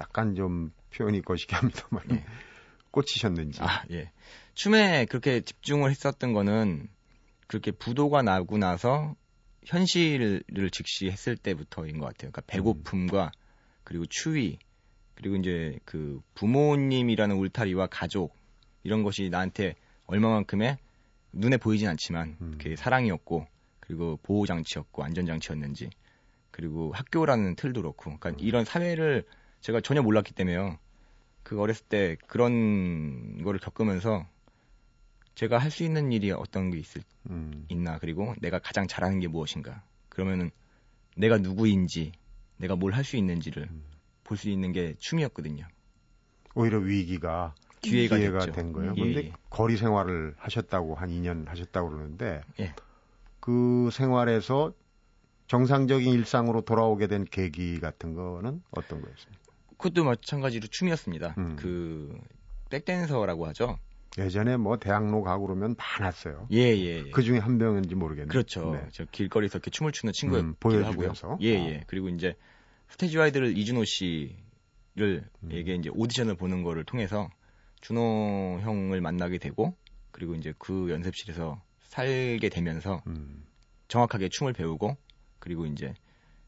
약간 0.00 0.34
좀 0.34 0.72
표현이 0.94 1.20
거시기 1.22 1.54
합니다만 1.54 2.02
예. 2.10 2.24
꽂히셨는지. 2.90 3.60
아, 3.62 3.84
예. 3.90 4.10
춤에 4.58 5.04
그렇게 5.04 5.40
집중을 5.40 5.88
했었던 5.88 6.32
거는 6.32 6.88
그렇게 7.46 7.70
부도가 7.70 8.22
나고 8.22 8.58
나서 8.58 9.14
현실을 9.64 10.42
직시했을 10.72 11.36
때부터인 11.36 12.00
것 12.00 12.06
같아요. 12.06 12.32
그러니까 12.32 12.42
배고픔과 12.48 13.30
그리고 13.84 14.04
추위 14.06 14.58
그리고 15.14 15.36
이제 15.36 15.78
그 15.84 16.20
부모님이라는 16.34 17.36
울타리와 17.36 17.86
가족 17.86 18.34
이런 18.82 19.04
것이 19.04 19.30
나한테 19.30 19.76
얼마만큼의 20.06 20.78
눈에 21.32 21.56
보이진 21.56 21.86
않지만 21.90 22.36
음. 22.40 22.58
그게 22.60 22.74
사랑이었고 22.74 23.46
그리고 23.78 24.18
보호 24.24 24.44
장치였고 24.44 25.04
안전 25.04 25.24
장치였는지 25.24 25.88
그리고 26.50 26.90
학교라는 26.94 27.54
틀도 27.54 27.82
그렇고 27.82 28.18
그러니까 28.18 28.32
이런 28.44 28.64
사회를 28.64 29.24
제가 29.60 29.80
전혀 29.82 30.02
몰랐기 30.02 30.34
때문에요. 30.34 30.80
그 31.44 31.60
어렸을 31.60 31.86
때 31.86 32.16
그런 32.26 33.44
거를 33.44 33.60
겪으면서 33.60 34.26
제가 35.38 35.56
할 35.58 35.70
수 35.70 35.84
있는 35.84 36.10
일이 36.10 36.32
어떤 36.32 36.70
게 36.72 36.78
있을 36.78 37.00
음, 37.30 37.64
있나 37.68 37.98
그리고 37.98 38.34
내가 38.40 38.58
가장 38.58 38.88
잘하는 38.88 39.20
게 39.20 39.28
무엇인가 39.28 39.84
그러면은 40.08 40.50
내가 41.16 41.38
누구인지 41.38 42.10
내가 42.56 42.74
뭘 42.74 42.92
할 42.92 43.04
수 43.04 43.16
있는지를 43.16 43.68
음. 43.70 43.84
볼수 44.24 44.50
있는 44.50 44.72
게 44.72 44.96
춤이었거든요. 44.98 45.64
오히려 46.56 46.78
위기가 46.78 47.54
기회가, 47.80 48.16
기회가. 48.16 48.46
된 48.46 48.72
거예요. 48.72 48.94
예, 48.96 49.00
그런데 49.00 49.28
예. 49.28 49.32
거리 49.48 49.76
생활을 49.76 50.34
하셨다고 50.38 50.96
한 50.96 51.10
2년 51.10 51.46
하셨다고 51.46 51.90
그러는데 51.90 52.40
예. 52.58 52.74
그 53.38 53.90
생활에서 53.92 54.72
정상적인 55.46 56.12
일상으로 56.14 56.62
돌아오게 56.62 57.06
된 57.06 57.24
계기 57.24 57.78
같은 57.78 58.14
거는 58.14 58.60
어떤 58.72 59.00
거였습니까? 59.00 59.40
그것도 59.76 60.02
마찬가지로 60.02 60.66
춤이었습니다. 60.66 61.36
음. 61.38 61.54
그 61.54 62.18
백댄서라고 62.70 63.46
하죠. 63.46 63.78
예전에 64.18 64.56
뭐 64.56 64.76
대학로 64.78 65.22
가고 65.22 65.46
그러면 65.46 65.76
많았어요. 65.78 66.48
예, 66.50 66.58
예. 66.76 67.04
예. 67.06 67.10
그 67.10 67.22
중에 67.22 67.38
한 67.38 67.56
명인지 67.58 67.94
모르겠네요. 67.94 68.28
그렇죠. 68.28 68.72
네. 68.72 68.86
저 68.92 69.04
길거리에서 69.04 69.58
이렇게 69.58 69.70
춤을 69.70 69.92
추는 69.92 70.12
친구였기도 70.12 70.50
음, 70.50 70.54
보여주면서? 70.58 71.38
예, 71.40 71.56
어. 71.56 71.64
예. 71.68 71.84
그리고 71.86 72.08
이제 72.08 72.34
스테이지 72.90 73.16
와이드를 73.16 73.56
이주노 73.56 73.84
씨를 73.84 75.28
음. 75.42 75.48
에게 75.52 75.74
이제 75.74 75.90
오디션을 75.92 76.34
보는 76.36 76.62
거를 76.62 76.84
통해서 76.84 77.30
주노 77.80 78.58
형을 78.62 79.00
만나게 79.00 79.38
되고 79.38 79.76
그리고 80.10 80.34
이제 80.34 80.52
그 80.58 80.90
연습실에서 80.90 81.62
살게 81.82 82.48
되면서 82.48 83.02
음, 83.06 83.44
정확하게 83.86 84.30
춤을 84.30 84.52
배우고 84.52 84.96
그리고 85.38 85.64
이제 85.66 85.94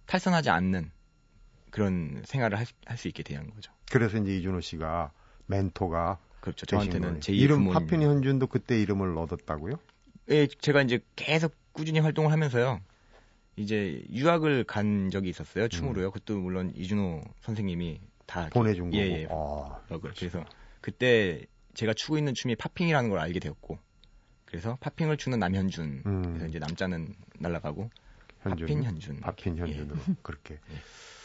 탈선하지 0.06 0.50
않는 0.50 0.90
그런 1.70 2.22
생활을 2.24 2.58
할 2.58 2.96
수 2.96 3.06
있게 3.06 3.22
된 3.22 3.48
거죠. 3.50 3.72
그래서 3.92 4.18
이제 4.18 4.36
이주노 4.38 4.61
씨가 4.60 5.12
멘토가 5.46 6.18
그렇죠. 6.40 6.66
저한테는. 6.66 7.20
제 7.20 7.32
이름 7.32 7.64
부모님. 7.64 7.73
팝핀현준도 7.75 8.47
그때 8.49 8.80
이름을 8.80 9.16
얻었다고요? 9.16 9.75
예, 10.30 10.47
제가 10.47 10.82
이제 10.82 11.00
계속 11.16 11.54
꾸준히 11.73 12.00
활동을 12.00 12.32
하면서요. 12.32 12.80
이제 13.56 14.02
유학을 14.11 14.64
간 14.64 15.11
적이 15.11 15.28
있었어요. 15.30 15.68
춤으로요. 15.68 16.11
그것도 16.12 16.38
물론 16.38 16.73
이준호 16.75 17.23
선생님이 17.40 18.00
다 18.26 18.44
음. 18.44 18.50
보내준 18.50 18.90
거고. 18.90 18.97
예, 18.97 19.23
예. 19.23 19.28
아, 19.30 19.80
유학을. 19.90 20.12
그래서 20.16 20.44
그때 20.80 21.44
제가 21.75 21.92
추고 21.94 22.16
있는 22.18 22.32
춤이 22.35 22.56
팝핑이라는 22.56 23.11
걸 23.11 23.18
알게 23.18 23.38
되었고 23.40 23.78
그래서 24.44 24.76
팝핑을 24.80 25.16
추는 25.16 25.38
남현준. 25.38 26.02
음. 26.06 26.23
그래서 26.23 26.47
이제 26.47 26.59
남자는 26.59 27.14
날아가고 27.38 27.90
현준, 28.42 28.66
팝핀 28.66 28.85
현준. 28.85 29.16
예. 29.16 29.61
현준으로 29.61 29.97
그렇게. 30.23 30.59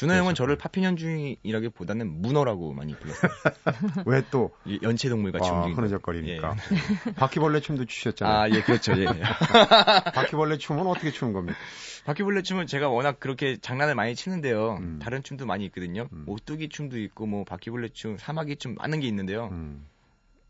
준호 0.00 0.12
형은 0.14 0.24
그래서- 0.28 0.34
저를 0.34 0.56
팝핀 0.56 0.84
현준이라기보다는 0.84 2.22
문어라고 2.22 2.72
많이 2.72 2.94
불렀어요. 2.98 3.30
왜또이 4.06 4.80
연체동물 4.82 5.32
같이 5.32 5.48
아, 5.48 5.52
움직이는. 5.54 5.76
흐느적거리니까. 5.78 6.56
바퀴벌레 7.16 7.60
춤도 7.60 7.84
추셨잖아요. 7.84 8.34
아, 8.36 8.48
예, 8.50 8.62
그렇죠. 8.62 8.92
예. 8.98 9.06
바퀴벌레 10.14 10.58
춤은 10.58 10.86
어떻게 10.86 11.10
추는 11.10 11.32
겁니까? 11.32 11.58
바퀴벌레 12.06 12.42
춤은 12.42 12.66
제가 12.66 12.88
워낙 12.88 13.20
그렇게 13.20 13.56
장난을 13.58 13.94
많이 13.94 14.14
치는데요. 14.14 14.76
음. 14.80 14.98
다른 15.02 15.22
춤도 15.22 15.46
많이 15.46 15.64
있거든요. 15.66 16.08
음. 16.12 16.24
오뚜기 16.26 16.68
춤도 16.70 16.98
있고 17.00 17.26
뭐 17.26 17.44
바퀴벌레 17.44 17.88
춤, 17.92 18.16
사마귀 18.16 18.56
춤 18.56 18.74
많은 18.76 19.00
게 19.00 19.06
있는데요. 19.08 19.48
음, 19.52 19.86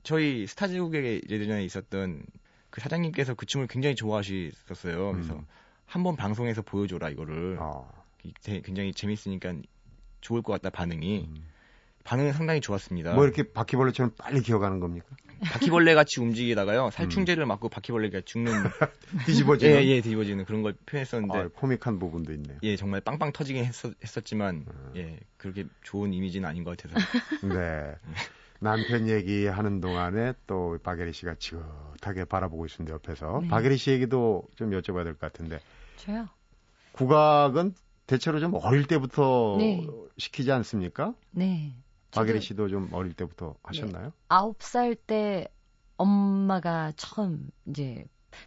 저희 0.02 0.47
스타제국에 0.47 1.23
예전에 1.28 1.64
있었던 1.64 2.23
그 2.71 2.80
사장님께서 2.80 3.35
그 3.35 3.47
춤을 3.47 3.66
굉장히 3.66 3.97
좋아하셨었어요. 3.97 5.12
그래서 5.12 5.35
음. 5.35 5.47
한번 5.87 6.14
방송에서 6.14 6.62
보여줘라 6.62 7.09
이거를 7.11 7.57
제- 7.59 8.00
굉장히 8.43 8.93
재밌으니까 8.93 9.55
좋을 10.21 10.43
것 10.43 10.53
같다 10.53 10.71
반응이 10.71 11.27
음. 11.29 11.45
반응은 12.05 12.33
상당히 12.33 12.61
좋았습니다. 12.61 13.15
뭐 13.15 13.25
이렇게 13.25 13.43
바퀴벌레처럼 13.53 14.12
빨리 14.18 14.40
기어가는 14.40 14.81
겁니까? 14.81 15.07
바퀴벌레 15.42 15.94
같이 15.94 16.21
움직이다가요 16.21 16.87
음. 16.87 16.90
살충제를 16.90 17.47
맞고 17.47 17.68
바퀴벌레가 17.68 18.23
죽는 18.25 18.53
뒤집어지는. 19.27 19.83
예예 19.83 20.01
뒤집어지는 20.03 20.44
그런 20.44 20.62
걸 20.62 20.75
표현했었는데 20.87 21.38
아, 21.38 21.49
코믹한 21.49 21.99
부분도 21.99 22.33
있네요. 22.35 22.59
예, 22.62 22.77
정말 22.77 23.01
빵빵 23.01 23.33
터지긴 23.33 23.64
했었, 23.64 24.25
지만 24.25 24.66
음. 24.68 24.92
예, 24.97 25.18
그렇게 25.37 25.64
좋은 25.83 26.12
이미지는 26.12 26.49
아닌 26.49 26.64
것 26.64 26.77
같아서. 26.77 26.94
네. 27.47 27.94
남편 28.62 29.09
얘기하는 29.09 29.81
동안에 29.81 30.35
또 30.47 30.79
박예리 30.83 31.14
씨가 31.14 31.37
지긋하게 31.37 32.27
바라보고 32.27 32.66
있습니다, 32.66 32.94
옆에서. 32.94 33.40
네. 33.42 33.49
박예리 33.49 33.77
씨 33.79 33.90
얘기도 33.92 34.42
좀 34.57 34.71
여쭤봐야 34.71 35.05
될 35.05 35.14
것 35.14 35.21
같은데. 35.21 35.61
저요? 35.97 36.29
국악은 36.92 37.75
대체로 38.11 38.40
좀 38.40 38.55
어릴 38.55 38.87
때부터 38.87 39.55
네. 39.59 39.87
시키지 40.18 40.51
않습니까? 40.51 41.14
네. 41.31 41.77
박예리 42.11 42.40
씨도 42.40 42.66
좀 42.66 42.88
어릴 42.90 43.12
때부터 43.12 43.55
하셨나요? 43.62 44.12
아홉 44.29 44.61
살때 44.61 45.46
엄마가 45.96 46.92
처음 46.96 47.51
이제 47.68 48.05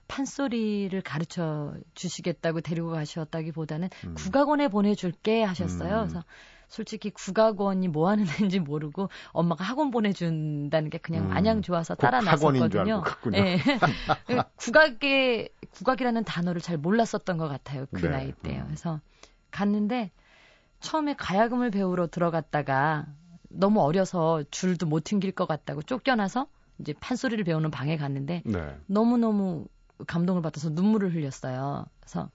판소리를 0.10 1.00
가르쳐 1.02 1.74
주시겠다고 1.94 2.60
데리고 2.60 2.92
가셨다기보다는 2.92 3.90
음. 4.06 4.16
국악원에 4.16 4.68
보내줄게 4.68 5.44
하셨어요. 5.44 6.02
음. 6.02 6.08
그래서 6.08 6.26
솔직히 6.68 7.10
국악원이 7.10 7.88
뭐 7.88 8.10
하는 8.10 8.26
데인지 8.26 8.60
모르고 8.60 9.08
엄마가 9.32 9.64
학원 9.64 9.92
보내준다는 9.92 10.90
게 10.90 10.98
그냥 10.98 11.26
음. 11.26 11.30
마냥 11.30 11.62
좋아서 11.62 11.96
꼭 11.96 12.02
따라 12.02 12.20
나섰거든요. 12.20 13.02
갔군요. 13.02 13.38
예. 13.40 13.58
국악에 14.58 15.48
국악이라는 15.72 16.26
단어를 16.26 16.60
잘 16.60 16.78
몰랐었던 16.78 17.38
것 17.38 17.48
같아요. 17.48 17.86
그 17.94 18.02
네. 18.02 18.10
나이 18.10 18.32
때요. 18.34 18.64
음. 18.64 18.66
그래서 18.66 19.00
갔는데 19.54 20.12
처음에 20.82 21.16
가야금을 21.16 21.72
배우러 21.72 22.08
들어갔다가 22.08 23.06
너무 23.50 23.82
어려서 23.82 24.44
줄도 24.52 24.88
못 24.88 25.04
튕길 25.06 25.32
것 25.32 25.48
같다고 25.48 25.82
쫓겨나서 25.84 26.48
이제 26.80 26.94
판소리를 27.00 27.44
배우는 27.46 27.72
방에 27.72 27.96
갔는데 27.96 28.42
네. 28.44 28.76
너무너무 28.88 29.66
감동을 30.08 30.42
받아서 30.42 30.70
눈물을 30.70 31.14
흘렸어요. 31.14 31.86
그래서 32.02 32.30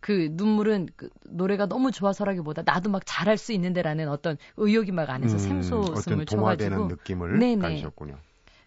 그 0.00 0.28
눈물은 0.32 0.88
그 0.96 1.10
노래가 1.28 1.66
너무 1.66 1.90
좋아서라기보다 1.90 2.62
나도 2.64 2.90
막 2.90 3.02
잘할 3.04 3.36
수 3.36 3.52
있는데라는 3.52 4.08
어떤 4.08 4.38
의욕이 4.56 4.92
막 4.92 5.10
안에서 5.10 5.36
음, 5.36 5.38
샘솟음을 5.38 6.26
쳐가지고 6.26 6.86
느낌을 6.86 7.38
네네. 7.38 7.58
가지셨군요. 7.60 8.18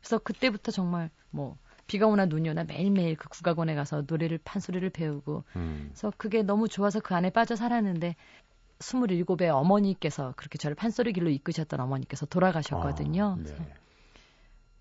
그래서 0.02 0.18
그때부터 0.20 0.72
정말 0.72 1.10
뭐 1.30 1.58
비가 1.90 2.06
오나 2.06 2.28
눈이 2.28 2.48
오나 2.48 2.64
매일매일 2.64 3.16
그 3.16 3.28
국악원에 3.30 3.74
가서 3.74 4.04
노래를 4.08 4.38
판소리를 4.44 4.88
배우고 4.92 5.44
음. 5.56 5.88
그래서 5.90 6.14
그게 6.18 6.44
너무 6.44 6.70
좋아서 6.70 7.00
그 7.00 7.16
안에 7.16 7.32
빠져 7.32 7.56
살았는데 7.56 8.16
27의 8.78 9.50
어머니께서 9.50 10.34
그렇게 10.38 10.60
저를 10.60 10.76
판소리 10.76 11.12
길로 11.14 11.32
이끄셨던 11.32 11.80
어머니께서 11.80 12.28
돌아가셨거든요. 12.28 13.38
아, 13.40 13.44
네. 13.44 13.74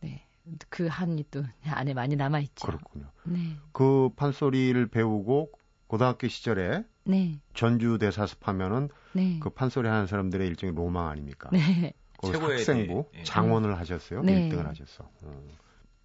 네. 0.01 0.27
그 0.69 0.87
한이 0.87 1.25
또 1.31 1.43
안에 1.65 1.95
많이 1.95 2.15
남아 2.15 2.41
있죠. 2.41 2.67
그렇군요. 2.67 3.07
네. 3.25 3.57
그 3.73 4.11
판소리를 4.15 4.87
배우고 4.89 5.51
고등학교 5.87 6.29
시절에 6.29 6.85
네. 7.05 7.41
전주 7.55 7.97
대사습 7.99 8.47
하면은 8.47 8.91
네. 9.15 9.39
그 9.41 9.49
판소리 9.49 9.89
하는 9.89 10.07
사람들의 10.07 10.47
일종의 10.47 10.75
로망 10.75 11.09
아닙니까? 11.09 11.49
네. 11.53 11.95
거기서 12.19 12.39
최고의 12.39 12.59
학생부 12.59 13.05
네, 13.15 13.21
예. 13.21 13.23
장원을 13.25 13.79
하셨어요. 13.79 14.23
네. 14.23 14.51
1등을 14.51 14.67
하셨어. 14.67 15.09
어. 15.23 15.43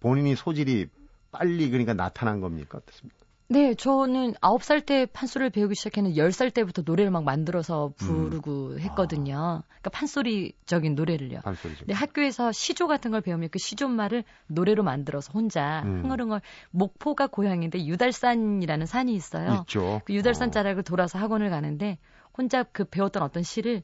본인이 0.04 0.36
소질이 0.36 0.88
빨리 1.32 1.70
그러니까 1.70 1.94
나타난 1.94 2.42
겁니까? 2.42 2.76
어떻습니까? 2.76 3.24
네, 3.48 3.74
저는 3.74 4.34
9살 4.34 4.84
때 4.84 5.06
판소리를 5.06 5.48
배우기 5.48 5.74
시작했는데 5.74 6.20
10살 6.20 6.52
때부터 6.52 6.82
노래를 6.84 7.10
막 7.10 7.24
만들어서 7.24 7.86
음. 7.86 7.92
부르고 7.96 8.78
했거든요. 8.80 9.62
그러니까 9.66 9.90
판소리적인 9.90 10.94
노래를요. 10.94 11.40
판소리 11.40 11.74
좀. 11.74 11.86
근데 11.86 11.94
학교에서 11.94 12.52
시조 12.52 12.86
같은 12.86 13.12
걸 13.12 13.22
배우면 13.22 13.48
그 13.50 13.58
시조말을 13.58 14.24
노래로 14.48 14.82
만들어서 14.82 15.32
혼자 15.32 15.82
음. 15.86 16.02
흥얼흥얼 16.02 16.42
목포가 16.70 17.26
고향인데 17.26 17.86
유달산이라는 17.86 18.84
산이 18.84 19.14
있어요. 19.14 19.62
있죠. 19.62 20.02
그 20.04 20.12
유달산 20.12 20.48
어. 20.48 20.50
자락을 20.50 20.82
돌아서 20.82 21.18
학원을 21.18 21.48
가는데 21.48 21.96
혼자 22.36 22.62
그 22.62 22.84
배웠던 22.84 23.22
어떤 23.22 23.42
시를 23.42 23.82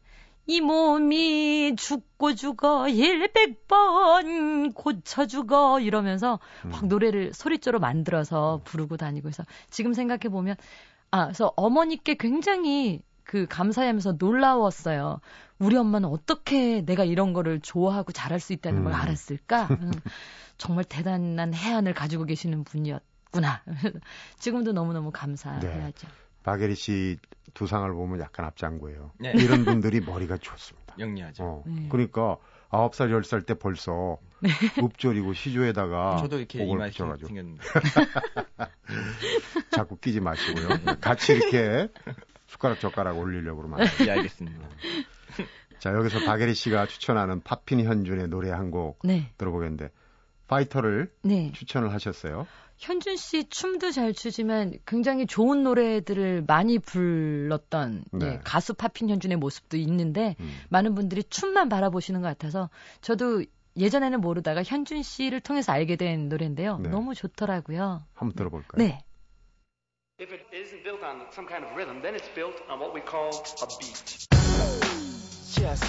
이 0.50 0.60
몸이 0.60 1.76
죽고 1.76 2.34
죽어 2.34 2.88
일백 2.88 3.68
번 3.68 4.72
고쳐 4.72 5.28
죽어 5.28 5.78
이러면서 5.78 6.40
막 6.64 6.82
음. 6.82 6.88
노래를 6.88 7.32
소리조로 7.32 7.78
만들어서 7.78 8.60
부르고 8.64 8.96
다니고 8.96 9.28
해서 9.28 9.44
지금 9.70 9.92
생각해 9.92 10.22
보면 10.22 10.56
아 11.12 11.26
그래서 11.26 11.52
어머니께 11.54 12.16
굉장히 12.16 13.00
그 13.22 13.46
감사하면서 13.46 14.16
놀라웠어요. 14.18 15.20
우리 15.60 15.76
엄마는 15.76 16.08
어떻게 16.08 16.80
내가 16.84 17.04
이런 17.04 17.32
거를 17.32 17.60
좋아하고 17.60 18.10
잘할 18.10 18.40
수 18.40 18.52
있다는 18.52 18.82
걸 18.82 18.92
음. 18.92 18.98
알았을까? 18.98 19.68
음, 19.80 19.92
정말 20.58 20.82
대단한 20.82 21.54
해안을 21.54 21.94
가지고 21.94 22.24
계시는 22.24 22.64
분이었구나. 22.64 23.62
지금도 24.40 24.72
너무너무 24.72 25.12
감사해야죠. 25.12 26.08
박예리 26.42 26.74
씨 26.74 27.18
두상을 27.54 27.90
보면 27.92 28.20
약간 28.20 28.46
앞장구예요. 28.46 29.12
네. 29.18 29.32
이런 29.36 29.64
분들이 29.64 30.00
머리가 30.00 30.38
좋습니다. 30.38 30.94
영리하죠. 30.98 31.44
어. 31.44 31.64
네. 31.66 31.88
그러니까 31.90 32.36
9살, 32.70 33.10
10살 33.10 33.46
때 33.46 33.54
벌써 33.54 34.18
읍조리고 34.78 35.32
시조에다가 35.32 36.18
저도 36.18 36.38
이렇게 36.38 36.60
목을 36.60 36.76
이마에 36.76 36.90
붙여가지고 36.90 37.28
생겼는데. 37.28 37.62
자꾸 39.70 39.96
끼지 39.96 40.20
마시고요. 40.20 40.68
같이 41.00 41.32
이렇게 41.32 41.88
숟가락 42.46 42.80
젓가락 42.80 43.18
올리려고 43.18 43.62
그러면 43.62 43.80
안 43.80 43.86
돼요. 43.86 44.08
예, 44.08 44.10
알겠습니다. 44.12 44.68
자, 45.78 45.94
여기서 45.94 46.24
박예리 46.26 46.54
씨가 46.54 46.86
추천하는 46.86 47.40
파핀 47.40 47.84
현준의 47.84 48.28
노래 48.28 48.50
한곡 48.50 48.98
네, 49.02 49.32
들어보겠는데 49.38 49.90
파이터를 50.46 51.10
네. 51.22 51.52
추천을 51.52 51.92
하셨어요. 51.92 52.46
현준 52.80 53.16
씨 53.16 53.46
춤도 53.48 53.90
잘 53.90 54.14
추지만 54.14 54.72
굉장히 54.86 55.26
좋은 55.26 55.62
노래들을 55.62 56.44
많이 56.46 56.78
불렀던 56.78 58.04
네. 58.12 58.26
예, 58.26 58.40
가수 58.42 58.72
파핀 58.72 59.10
현준의 59.10 59.36
모습도 59.36 59.76
있는데 59.76 60.34
음. 60.40 60.50
많은 60.70 60.94
분들이 60.94 61.22
춤만 61.22 61.68
바라보시는 61.68 62.22
것 62.22 62.28
같아서 62.28 62.70
저도 63.02 63.44
예전에는 63.76 64.22
모르다가 64.22 64.62
현준 64.62 65.02
씨를 65.02 65.40
통해서 65.40 65.72
알게 65.72 65.96
된 65.96 66.30
노래인데요. 66.30 66.78
네. 66.78 66.88
너무 66.88 67.14
좋더라고요. 67.14 68.02
한번 68.14 68.34
들어볼까요? 68.34 68.82
네. 68.82 69.04
If 70.18 70.32
it 70.32 70.44
isn't 70.52 70.82
built 70.82 71.04
on 71.04 71.26
some 71.32 71.46
kind 71.46 71.64
of 71.64 71.72
rhythm, 71.76 72.00
then 72.00 72.14
it's 72.14 72.28
built 72.34 72.56
on 72.68 72.80
what 72.80 72.94
we 72.94 73.02
call 73.02 73.28
a 73.28 73.68
beat. 73.78 74.26
Yes. 75.60 75.80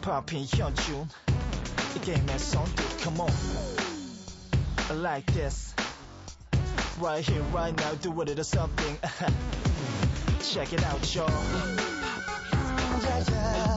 Popping 0.00 0.46
game 2.06 2.28
has 2.28 2.54
on 2.54 2.64
dude, 2.76 2.95
come 3.06 3.20
on. 3.20 3.30
Like 5.00 5.26
this. 5.32 5.74
Right 6.98 7.22
here, 7.24 7.42
right 7.54 7.76
now, 7.76 7.94
do 8.02 8.10
a 8.10 8.24
little 8.24 8.42
something. 8.42 8.98
Check 10.42 10.72
it 10.72 10.82
out, 10.82 11.14
y'all. 11.14 11.30
Yeah, 13.02 13.24
yeah. 13.30 13.76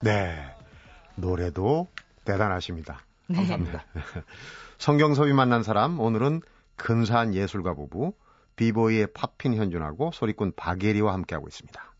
네. 0.00 0.56
노래도 1.16 1.88
대단하십니다. 2.24 3.04
네. 3.28 3.36
감사합니다. 3.36 3.84
성경섭이 4.78 5.32
만난 5.32 5.64
사람 5.64 5.98
오늘은 5.98 6.40
근사한 6.76 7.34
예술가 7.34 7.74
부부 7.74 8.14
비보이의 8.54 9.08
파핀 9.12 9.54
현준하고 9.54 10.12
소리꾼 10.12 10.52
박예리와 10.54 11.12
함께하고 11.14 11.48
있습니다. 11.48 11.94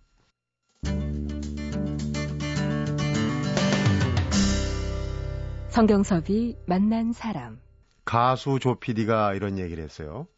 성경섭이 5.71 6.57
만난 6.67 7.13
사람. 7.13 7.61
가수 8.05 8.61
조 8.61 8.77
PD가 8.77 9.35
이런 9.35 9.59
얘기를 9.59 9.83
했어요. 9.83 10.29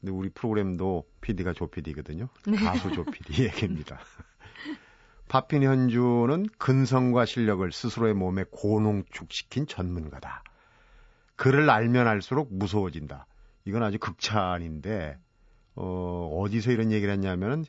근데 0.00 0.12
우리 0.12 0.30
프로그램도 0.30 1.04
PD가 1.20 1.52
조 1.52 1.66
PD거든요. 1.66 2.28
가수 2.64 2.92
조 2.92 3.04
PD 3.04 3.44
얘기입니다. 3.44 3.98
파핀 5.26 5.64
현주는 5.64 6.46
근성과 6.58 7.26
실력을 7.26 7.70
스스로의 7.72 8.14
몸에 8.14 8.44
고농축시킨 8.50 9.66
전문가다. 9.66 10.44
그를 11.38 11.70
알면 11.70 12.06
알수록 12.08 12.52
무서워진다. 12.52 13.26
이건 13.64 13.82
아주 13.84 13.98
극찬인데 13.98 15.16
어, 15.76 16.40
어디서 16.42 16.72
이런 16.72 16.90
얘기를 16.90 17.14
했냐면은 17.14 17.64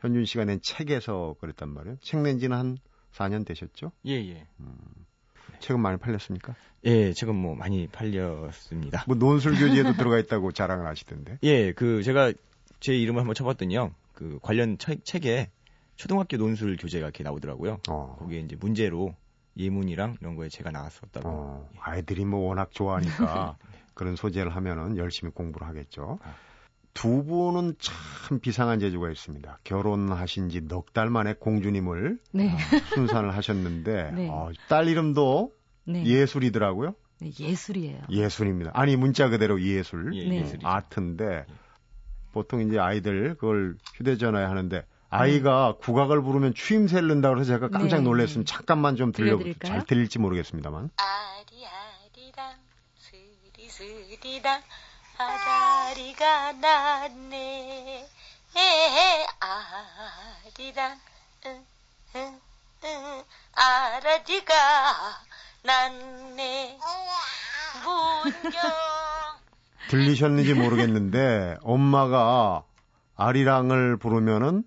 현준 0.00 0.24
씨가 0.24 0.44
낸 0.44 0.60
책에서 0.60 1.36
그랬단 1.40 1.68
말이에요. 1.70 1.96
책 2.02 2.20
낸 2.20 2.38
지는 2.38 2.56
한 2.56 2.76
4년 3.12 3.46
되셨죠? 3.46 3.92
예, 4.06 4.14
예. 4.14 4.46
책은 5.60 5.80
많이 5.80 5.96
팔렸습니까? 5.98 6.56
예, 6.84 7.12
지금 7.12 7.36
뭐 7.36 7.54
많이 7.54 7.86
팔렸습니다. 7.86 9.04
뭐 9.06 9.16
논술교지에도 9.16 9.92
들어가 9.96 10.18
있다고 10.18 10.50
자랑을 10.50 10.86
하시던데. 10.86 11.38
예, 11.44 11.72
그 11.72 12.02
제가 12.02 12.32
제 12.80 12.94
이름을 12.98 13.20
한번 13.20 13.34
쳐봤더니요. 13.34 13.94
그 14.12 14.40
관련 14.42 14.76
책, 14.78 15.04
책에 15.04 15.50
초등학교 15.96 16.36
논술 16.36 16.76
교재가 16.76 17.06
이렇게 17.06 17.22
나오더라고요. 17.22 17.78
어. 17.88 18.16
거기에 18.18 18.40
이제 18.40 18.56
문제로 18.58 19.14
예문이랑 19.56 20.16
이런 20.20 20.36
거에 20.36 20.48
제가 20.48 20.70
나왔었다고. 20.70 21.28
어, 21.28 21.68
아이들이 21.80 22.24
뭐 22.24 22.40
워낙 22.48 22.70
좋아하니까 22.72 23.56
그런 23.94 24.16
소재를 24.16 24.54
하면은 24.56 24.96
열심히 24.96 25.32
공부를 25.32 25.66
하겠죠. 25.68 26.18
아. 26.22 26.34
두 26.92 27.24
분은 27.24 27.74
참 27.80 28.38
비상한 28.40 28.78
재주가 28.78 29.10
있습니다. 29.10 29.58
결혼하신 29.64 30.48
지 30.48 30.60
넉 30.62 30.92
달 30.92 31.10
만에 31.10 31.34
공주님을 31.34 32.18
네. 32.32 32.56
순산을 32.94 33.34
하셨는데 33.36 34.12
네. 34.14 34.28
어, 34.30 34.50
딸 34.68 34.86
이름도 34.88 35.52
네. 35.86 36.04
예술이더라고요. 36.04 36.94
네, 37.20 37.30
예술이에요. 37.38 38.02
예술입니다. 38.10 38.70
아니 38.74 38.96
문자 38.96 39.28
그대로 39.28 39.60
예술, 39.60 40.14
예, 40.14 40.28
네. 40.28 40.40
예술이죠. 40.42 40.66
아트인데 40.68 41.46
보통 42.32 42.60
이제 42.60 42.78
아이들 42.78 43.34
그걸 43.34 43.76
휴대전화에 43.96 44.44
하는데 44.44 44.84
아이가 45.16 45.76
국악을 45.80 46.22
부르면 46.22 46.54
추임새를 46.54 47.06
넣는다고 47.08 47.36
해서 47.38 47.44
제가 47.54 47.68
깜짝 47.68 47.98
네. 47.98 48.02
놀랐으면 48.02 48.44
잠깐만 48.46 48.96
좀 48.96 49.12
들려? 49.12 49.38
잘 49.64 49.86
들릴지 49.86 50.18
모르겠습니다만. 50.18 50.90
아리아리랑 50.96 52.54
스리스리랑 52.98 54.60
아다리가 55.16 56.52
났네. 56.52 58.08
에헤 58.56 59.26
아리랑 59.40 60.98
응응 61.46 62.40
응. 62.84 63.22
아라리가 63.52 64.54
났네. 65.62 66.78
문경. 67.84 68.52
들리셨는지 69.90 70.54
모르겠는데 70.54 71.56
엄마가 71.62 72.64
아리랑을 73.16 73.96
부르면은 73.96 74.64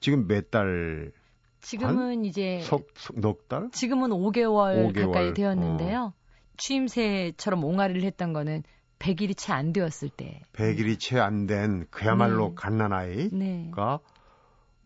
지금 0.00 0.26
몇 0.26 0.50
달, 0.50 1.12
지금은 1.60 2.24
이제 2.24 2.60
석, 2.62 2.86
석- 2.96 3.20
넉 3.20 3.48
달? 3.48 3.70
지금은 3.72 4.10
5개월, 4.10 4.92
5개월, 4.92 5.06
가까이 5.12 5.34
되었는데요. 5.34 6.14
취임새처럼 6.56 7.64
옹알이를 7.64 8.02
했던 8.02 8.32
거는 8.32 8.62
100일이 8.98 9.36
채 9.36 9.52
안 9.52 9.72
되었을 9.72 10.08
때. 10.10 10.42
100일이 10.52 10.98
채 10.98 11.18
안 11.18 11.46
된 11.46 11.86
그야말로 11.90 12.48
네. 12.50 12.54
갓난아이가 12.56 13.36
네. 13.36 13.70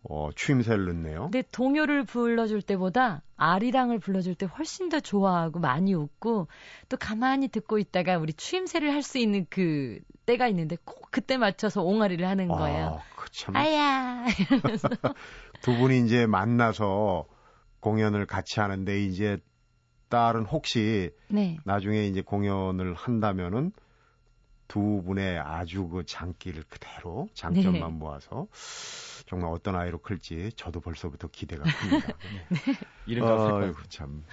어, 0.07 0.31
추임새를 0.35 0.87
넣네요. 0.87 1.31
근데 1.31 1.43
동요를 1.51 2.05
불러줄 2.05 2.63
때보다 2.63 3.23
아리랑을 3.37 3.99
불러줄 3.99 4.35
때 4.35 4.47
훨씬 4.47 4.89
더 4.91 5.01
좋아하고 5.01 5.59
많이 5.59 5.95
웃고 5.95 6.49
또 6.89 6.97
가만히 6.97 7.49
듣고 7.49 7.79
있다가 7.79 8.19
우리 8.19 8.33
추임새를 8.33 8.93
할 8.93 9.03
수 9.03 9.19
있는 9.19 9.47
그 9.51 9.99
때가 10.27 10.49
있는데 10.49 10.77
꼭 10.85 11.09
그때 11.11 11.37
맞춰서 11.37 11.83
옹알이를 11.83 12.27
하는 12.27 12.49
거예요. 12.49 12.99
아, 13.01 13.17
그 13.17 13.31
참. 13.31 13.57
아야. 13.57 14.25
두 15.61 15.75
분이 15.77 16.01
이제 16.05 16.27
만나서 16.27 17.27
공연을 17.81 18.27
같이 18.27 18.61
하는데 18.61 19.05
이제 19.05 19.39
딸은 20.09 20.45
혹시 20.47 21.11
네. 21.29 21.59
나중에 21.65 22.07
이제 22.07 22.23
공연을 22.23 22.95
한다면은 22.95 23.73
두 24.69 25.03
분의 25.05 25.39
아주 25.39 25.89
그 25.89 26.05
장기를 26.07 26.65
그대로 26.69 27.29
장점만 27.35 27.93
네. 27.93 27.99
모아서 27.99 28.47
정말 29.27 29.51
어떤 29.51 29.75
아이로 29.77 29.99
클지 29.99 30.53
저도 30.57 30.81
벌써부터 30.81 31.29
기대가 31.29 31.65
큽니다. 31.65 32.15
이름 33.07 33.27
다 33.27 33.57
아이고, 33.59 33.83
참. 33.89 34.25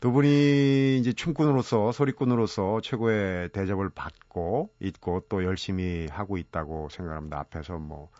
두 0.00 0.12
분이 0.12 0.98
이제 0.98 1.12
춤꾼으로서 1.12 1.92
소리꾼으로서 1.92 2.80
최고의 2.82 3.50
대접을 3.50 3.90
받고 3.90 4.70
있고 4.80 5.22
또 5.28 5.44
열심히 5.44 6.06
하고 6.10 6.36
있다고 6.38 6.88
생각합니다. 6.90 7.38
앞에서 7.40 7.78
뭐 7.78 8.10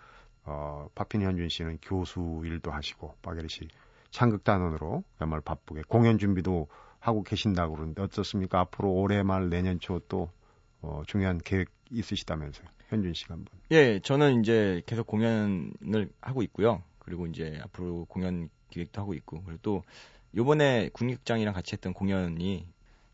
어, 0.44 0.88
파핀 0.94 1.22
현준 1.22 1.48
씨는 1.48 1.78
교수 1.82 2.42
일도 2.44 2.70
하시고 2.70 3.14
박예리 3.22 3.48
씨 3.48 3.68
창극단원으로 4.10 5.04
정말 5.18 5.40
바쁘게 5.40 5.82
공연 5.88 6.18
준비도 6.18 6.68
하고 6.98 7.22
계신다고 7.22 7.74
그러는데 7.74 8.02
어떻습니까? 8.02 8.60
앞으로 8.60 8.92
올해 8.92 9.22
말 9.22 9.48
내년 9.50 9.78
초 9.80 10.00
또 10.08 10.30
어, 10.86 11.02
중요한 11.06 11.38
계획 11.38 11.68
있으시다면서요. 11.90 12.66
현준 12.88 13.12
씨가 13.14 13.34
한번. 13.34 13.52
예, 13.72 13.98
저는 13.98 14.40
이제 14.40 14.82
계속 14.86 15.06
공연을 15.08 16.10
하고 16.20 16.42
있고요. 16.42 16.82
그리고 17.00 17.26
이제 17.26 17.58
앞으로 17.64 18.04
공연 18.06 18.48
기획도 18.70 19.00
하고 19.00 19.14
있고, 19.14 19.42
그리고 19.42 19.58
또 19.62 19.82
요번에 20.36 20.90
국립극장이랑 20.92 21.52
같이 21.54 21.72
했던 21.72 21.92
공연이 21.92 22.66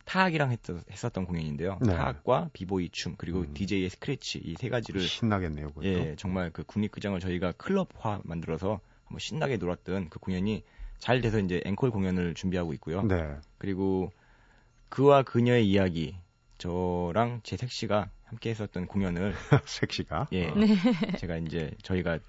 타악이랑 0.04 0.50
했, 0.50 0.60
했었던 0.90 1.24
공연인데요. 1.24 1.78
네. 1.80 1.94
타악과 1.94 2.50
비보이 2.52 2.90
춤, 2.90 3.14
그리고 3.16 3.40
음. 3.40 3.54
DJ의 3.54 3.88
스크래치 3.88 4.38
이 4.44 4.54
세 4.58 4.68
가지를 4.68 5.00
신나겠네요. 5.00 5.68
그것도. 5.68 5.86
예, 5.86 6.14
정말 6.16 6.50
그 6.50 6.64
국립극장을 6.64 7.18
저희가 7.20 7.52
클럽화 7.52 8.20
만들어서 8.24 8.80
한번 9.04 9.18
신나게 9.20 9.56
놀았던 9.58 10.08
그 10.10 10.18
공연이 10.18 10.64
잘 10.98 11.20
돼서 11.20 11.38
이제 11.38 11.62
앵콜 11.64 11.90
공연을 11.90 12.34
준비하고 12.34 12.72
있고요. 12.74 13.02
네. 13.02 13.36
그리고 13.58 14.12
그와 14.88 15.22
그녀의 15.22 15.68
이야기 15.68 16.16
저랑 16.66 17.40
제 17.42 17.56
색시가 17.56 18.08
함께 18.24 18.50
했었던 18.50 18.86
공연을 18.86 19.34
섹시가. 19.66 20.28
예 20.32 20.46
어. 20.48 20.54
네. 20.54 20.66
제가 21.18 21.36
이제 21.38 21.72
저희가 21.82 22.20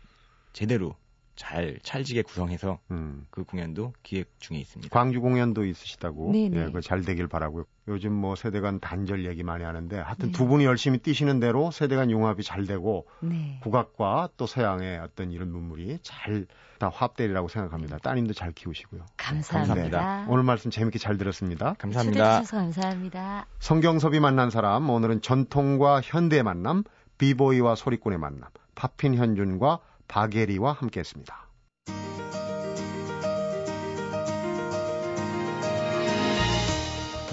제대로 0.54 0.96
잘 1.36 1.78
찰지게 1.84 2.24
구성해서 2.24 2.80
음. 2.90 3.28
그 3.30 3.44
공연도 3.44 3.94
기획 4.02 4.40
중에 4.40 4.58
있습니다. 4.60 4.92
광주 4.92 5.22
공연도 5.22 5.66
있으시다고. 5.66 6.32
네네. 6.32 6.58
예, 6.68 6.72
그 6.72 6.82
잘 6.82 7.02
되길 7.04 7.28
바라고요. 7.28 7.66
요즘 7.88 8.14
뭐 8.14 8.36
세대 8.36 8.62
간 8.62 8.80
단절 8.80 9.26
얘기 9.26 9.44
많이 9.44 9.64
하는데 9.64 9.98
하여튼 9.98 10.28
네. 10.28 10.32
두 10.32 10.48
분이 10.48 10.66
열심히 10.66 11.00
뛰시는 11.00 11.40
대로 11.40 11.72
세대 11.72 11.96
간 11.96 12.10
융합이 12.10 12.44
잘 12.44 12.66
되고 12.66 13.08
네. 13.20 13.60
국악과 13.62 14.30
또 14.38 14.46
서양의 14.46 15.00
어떤 15.00 15.32
이런 15.32 15.50
눈물이 15.50 16.00
잘 16.02 16.48
다 16.84 16.90
화합되리라고 16.90 17.48
생각합니다. 17.48 17.98
따님도 18.00 18.34
잘 18.34 18.52
키우시고요. 18.52 19.06
감사합니다. 19.16 19.76
감사합니다. 19.76 20.26
오늘 20.30 20.44
말씀 20.44 20.70
재밌게 20.70 21.00
잘 21.00 21.18
들었습니다. 21.18 21.76
감사합니다. 21.78 22.20
초대해 22.20 22.42
주셔서 22.42 22.58
감사합니다. 22.58 23.46
성경섭이 23.60 24.20
만난 24.20 24.50
사람 24.50 24.90
오늘은 24.90 25.22
전통과 25.22 26.02
현대의 26.04 26.44
만남 26.44 26.84
비보이와 27.18 27.76
소리꾼의 27.76 28.20
만남 28.20 28.50
파핀 28.76 29.16
현준과 29.16 29.80
바게리와 30.10 30.74
함께했습니다. 30.74 31.43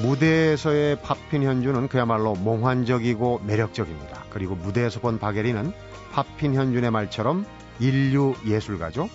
무대에서의 0.03 1.01
파핀 1.03 1.43
현준은 1.43 1.89
그야말로 1.89 2.35
몽환적이고 2.35 3.43
매력적입니다. 3.47 4.25
그리고 4.31 4.55
무대에서 4.55 5.01
본 5.01 5.19
바게리는 5.19 5.73
파핀 6.13 6.55
현준의 6.55 6.91
말처럼 6.91 7.45
인류 7.79 8.35
예술가죠. 8.47 9.09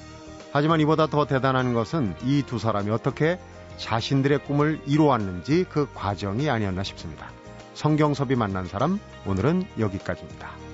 하지만 0.52 0.80
이보다 0.80 1.08
더 1.08 1.26
대단한 1.26 1.74
것은 1.74 2.16
이 2.24 2.44
두 2.44 2.60
사람이 2.60 2.90
어떻게 2.92 3.40
자신들의 3.78 4.40
꿈을 4.46 4.80
이루었는지 4.86 5.66
그 5.70 5.88
과정이 5.94 6.50
아니었나 6.50 6.84
싶습니다. 6.84 7.30
성경섭이 7.74 8.36
만난 8.36 8.66
사람 8.66 9.00
오늘은 9.26 9.66
여기까지입니다. 9.80 10.65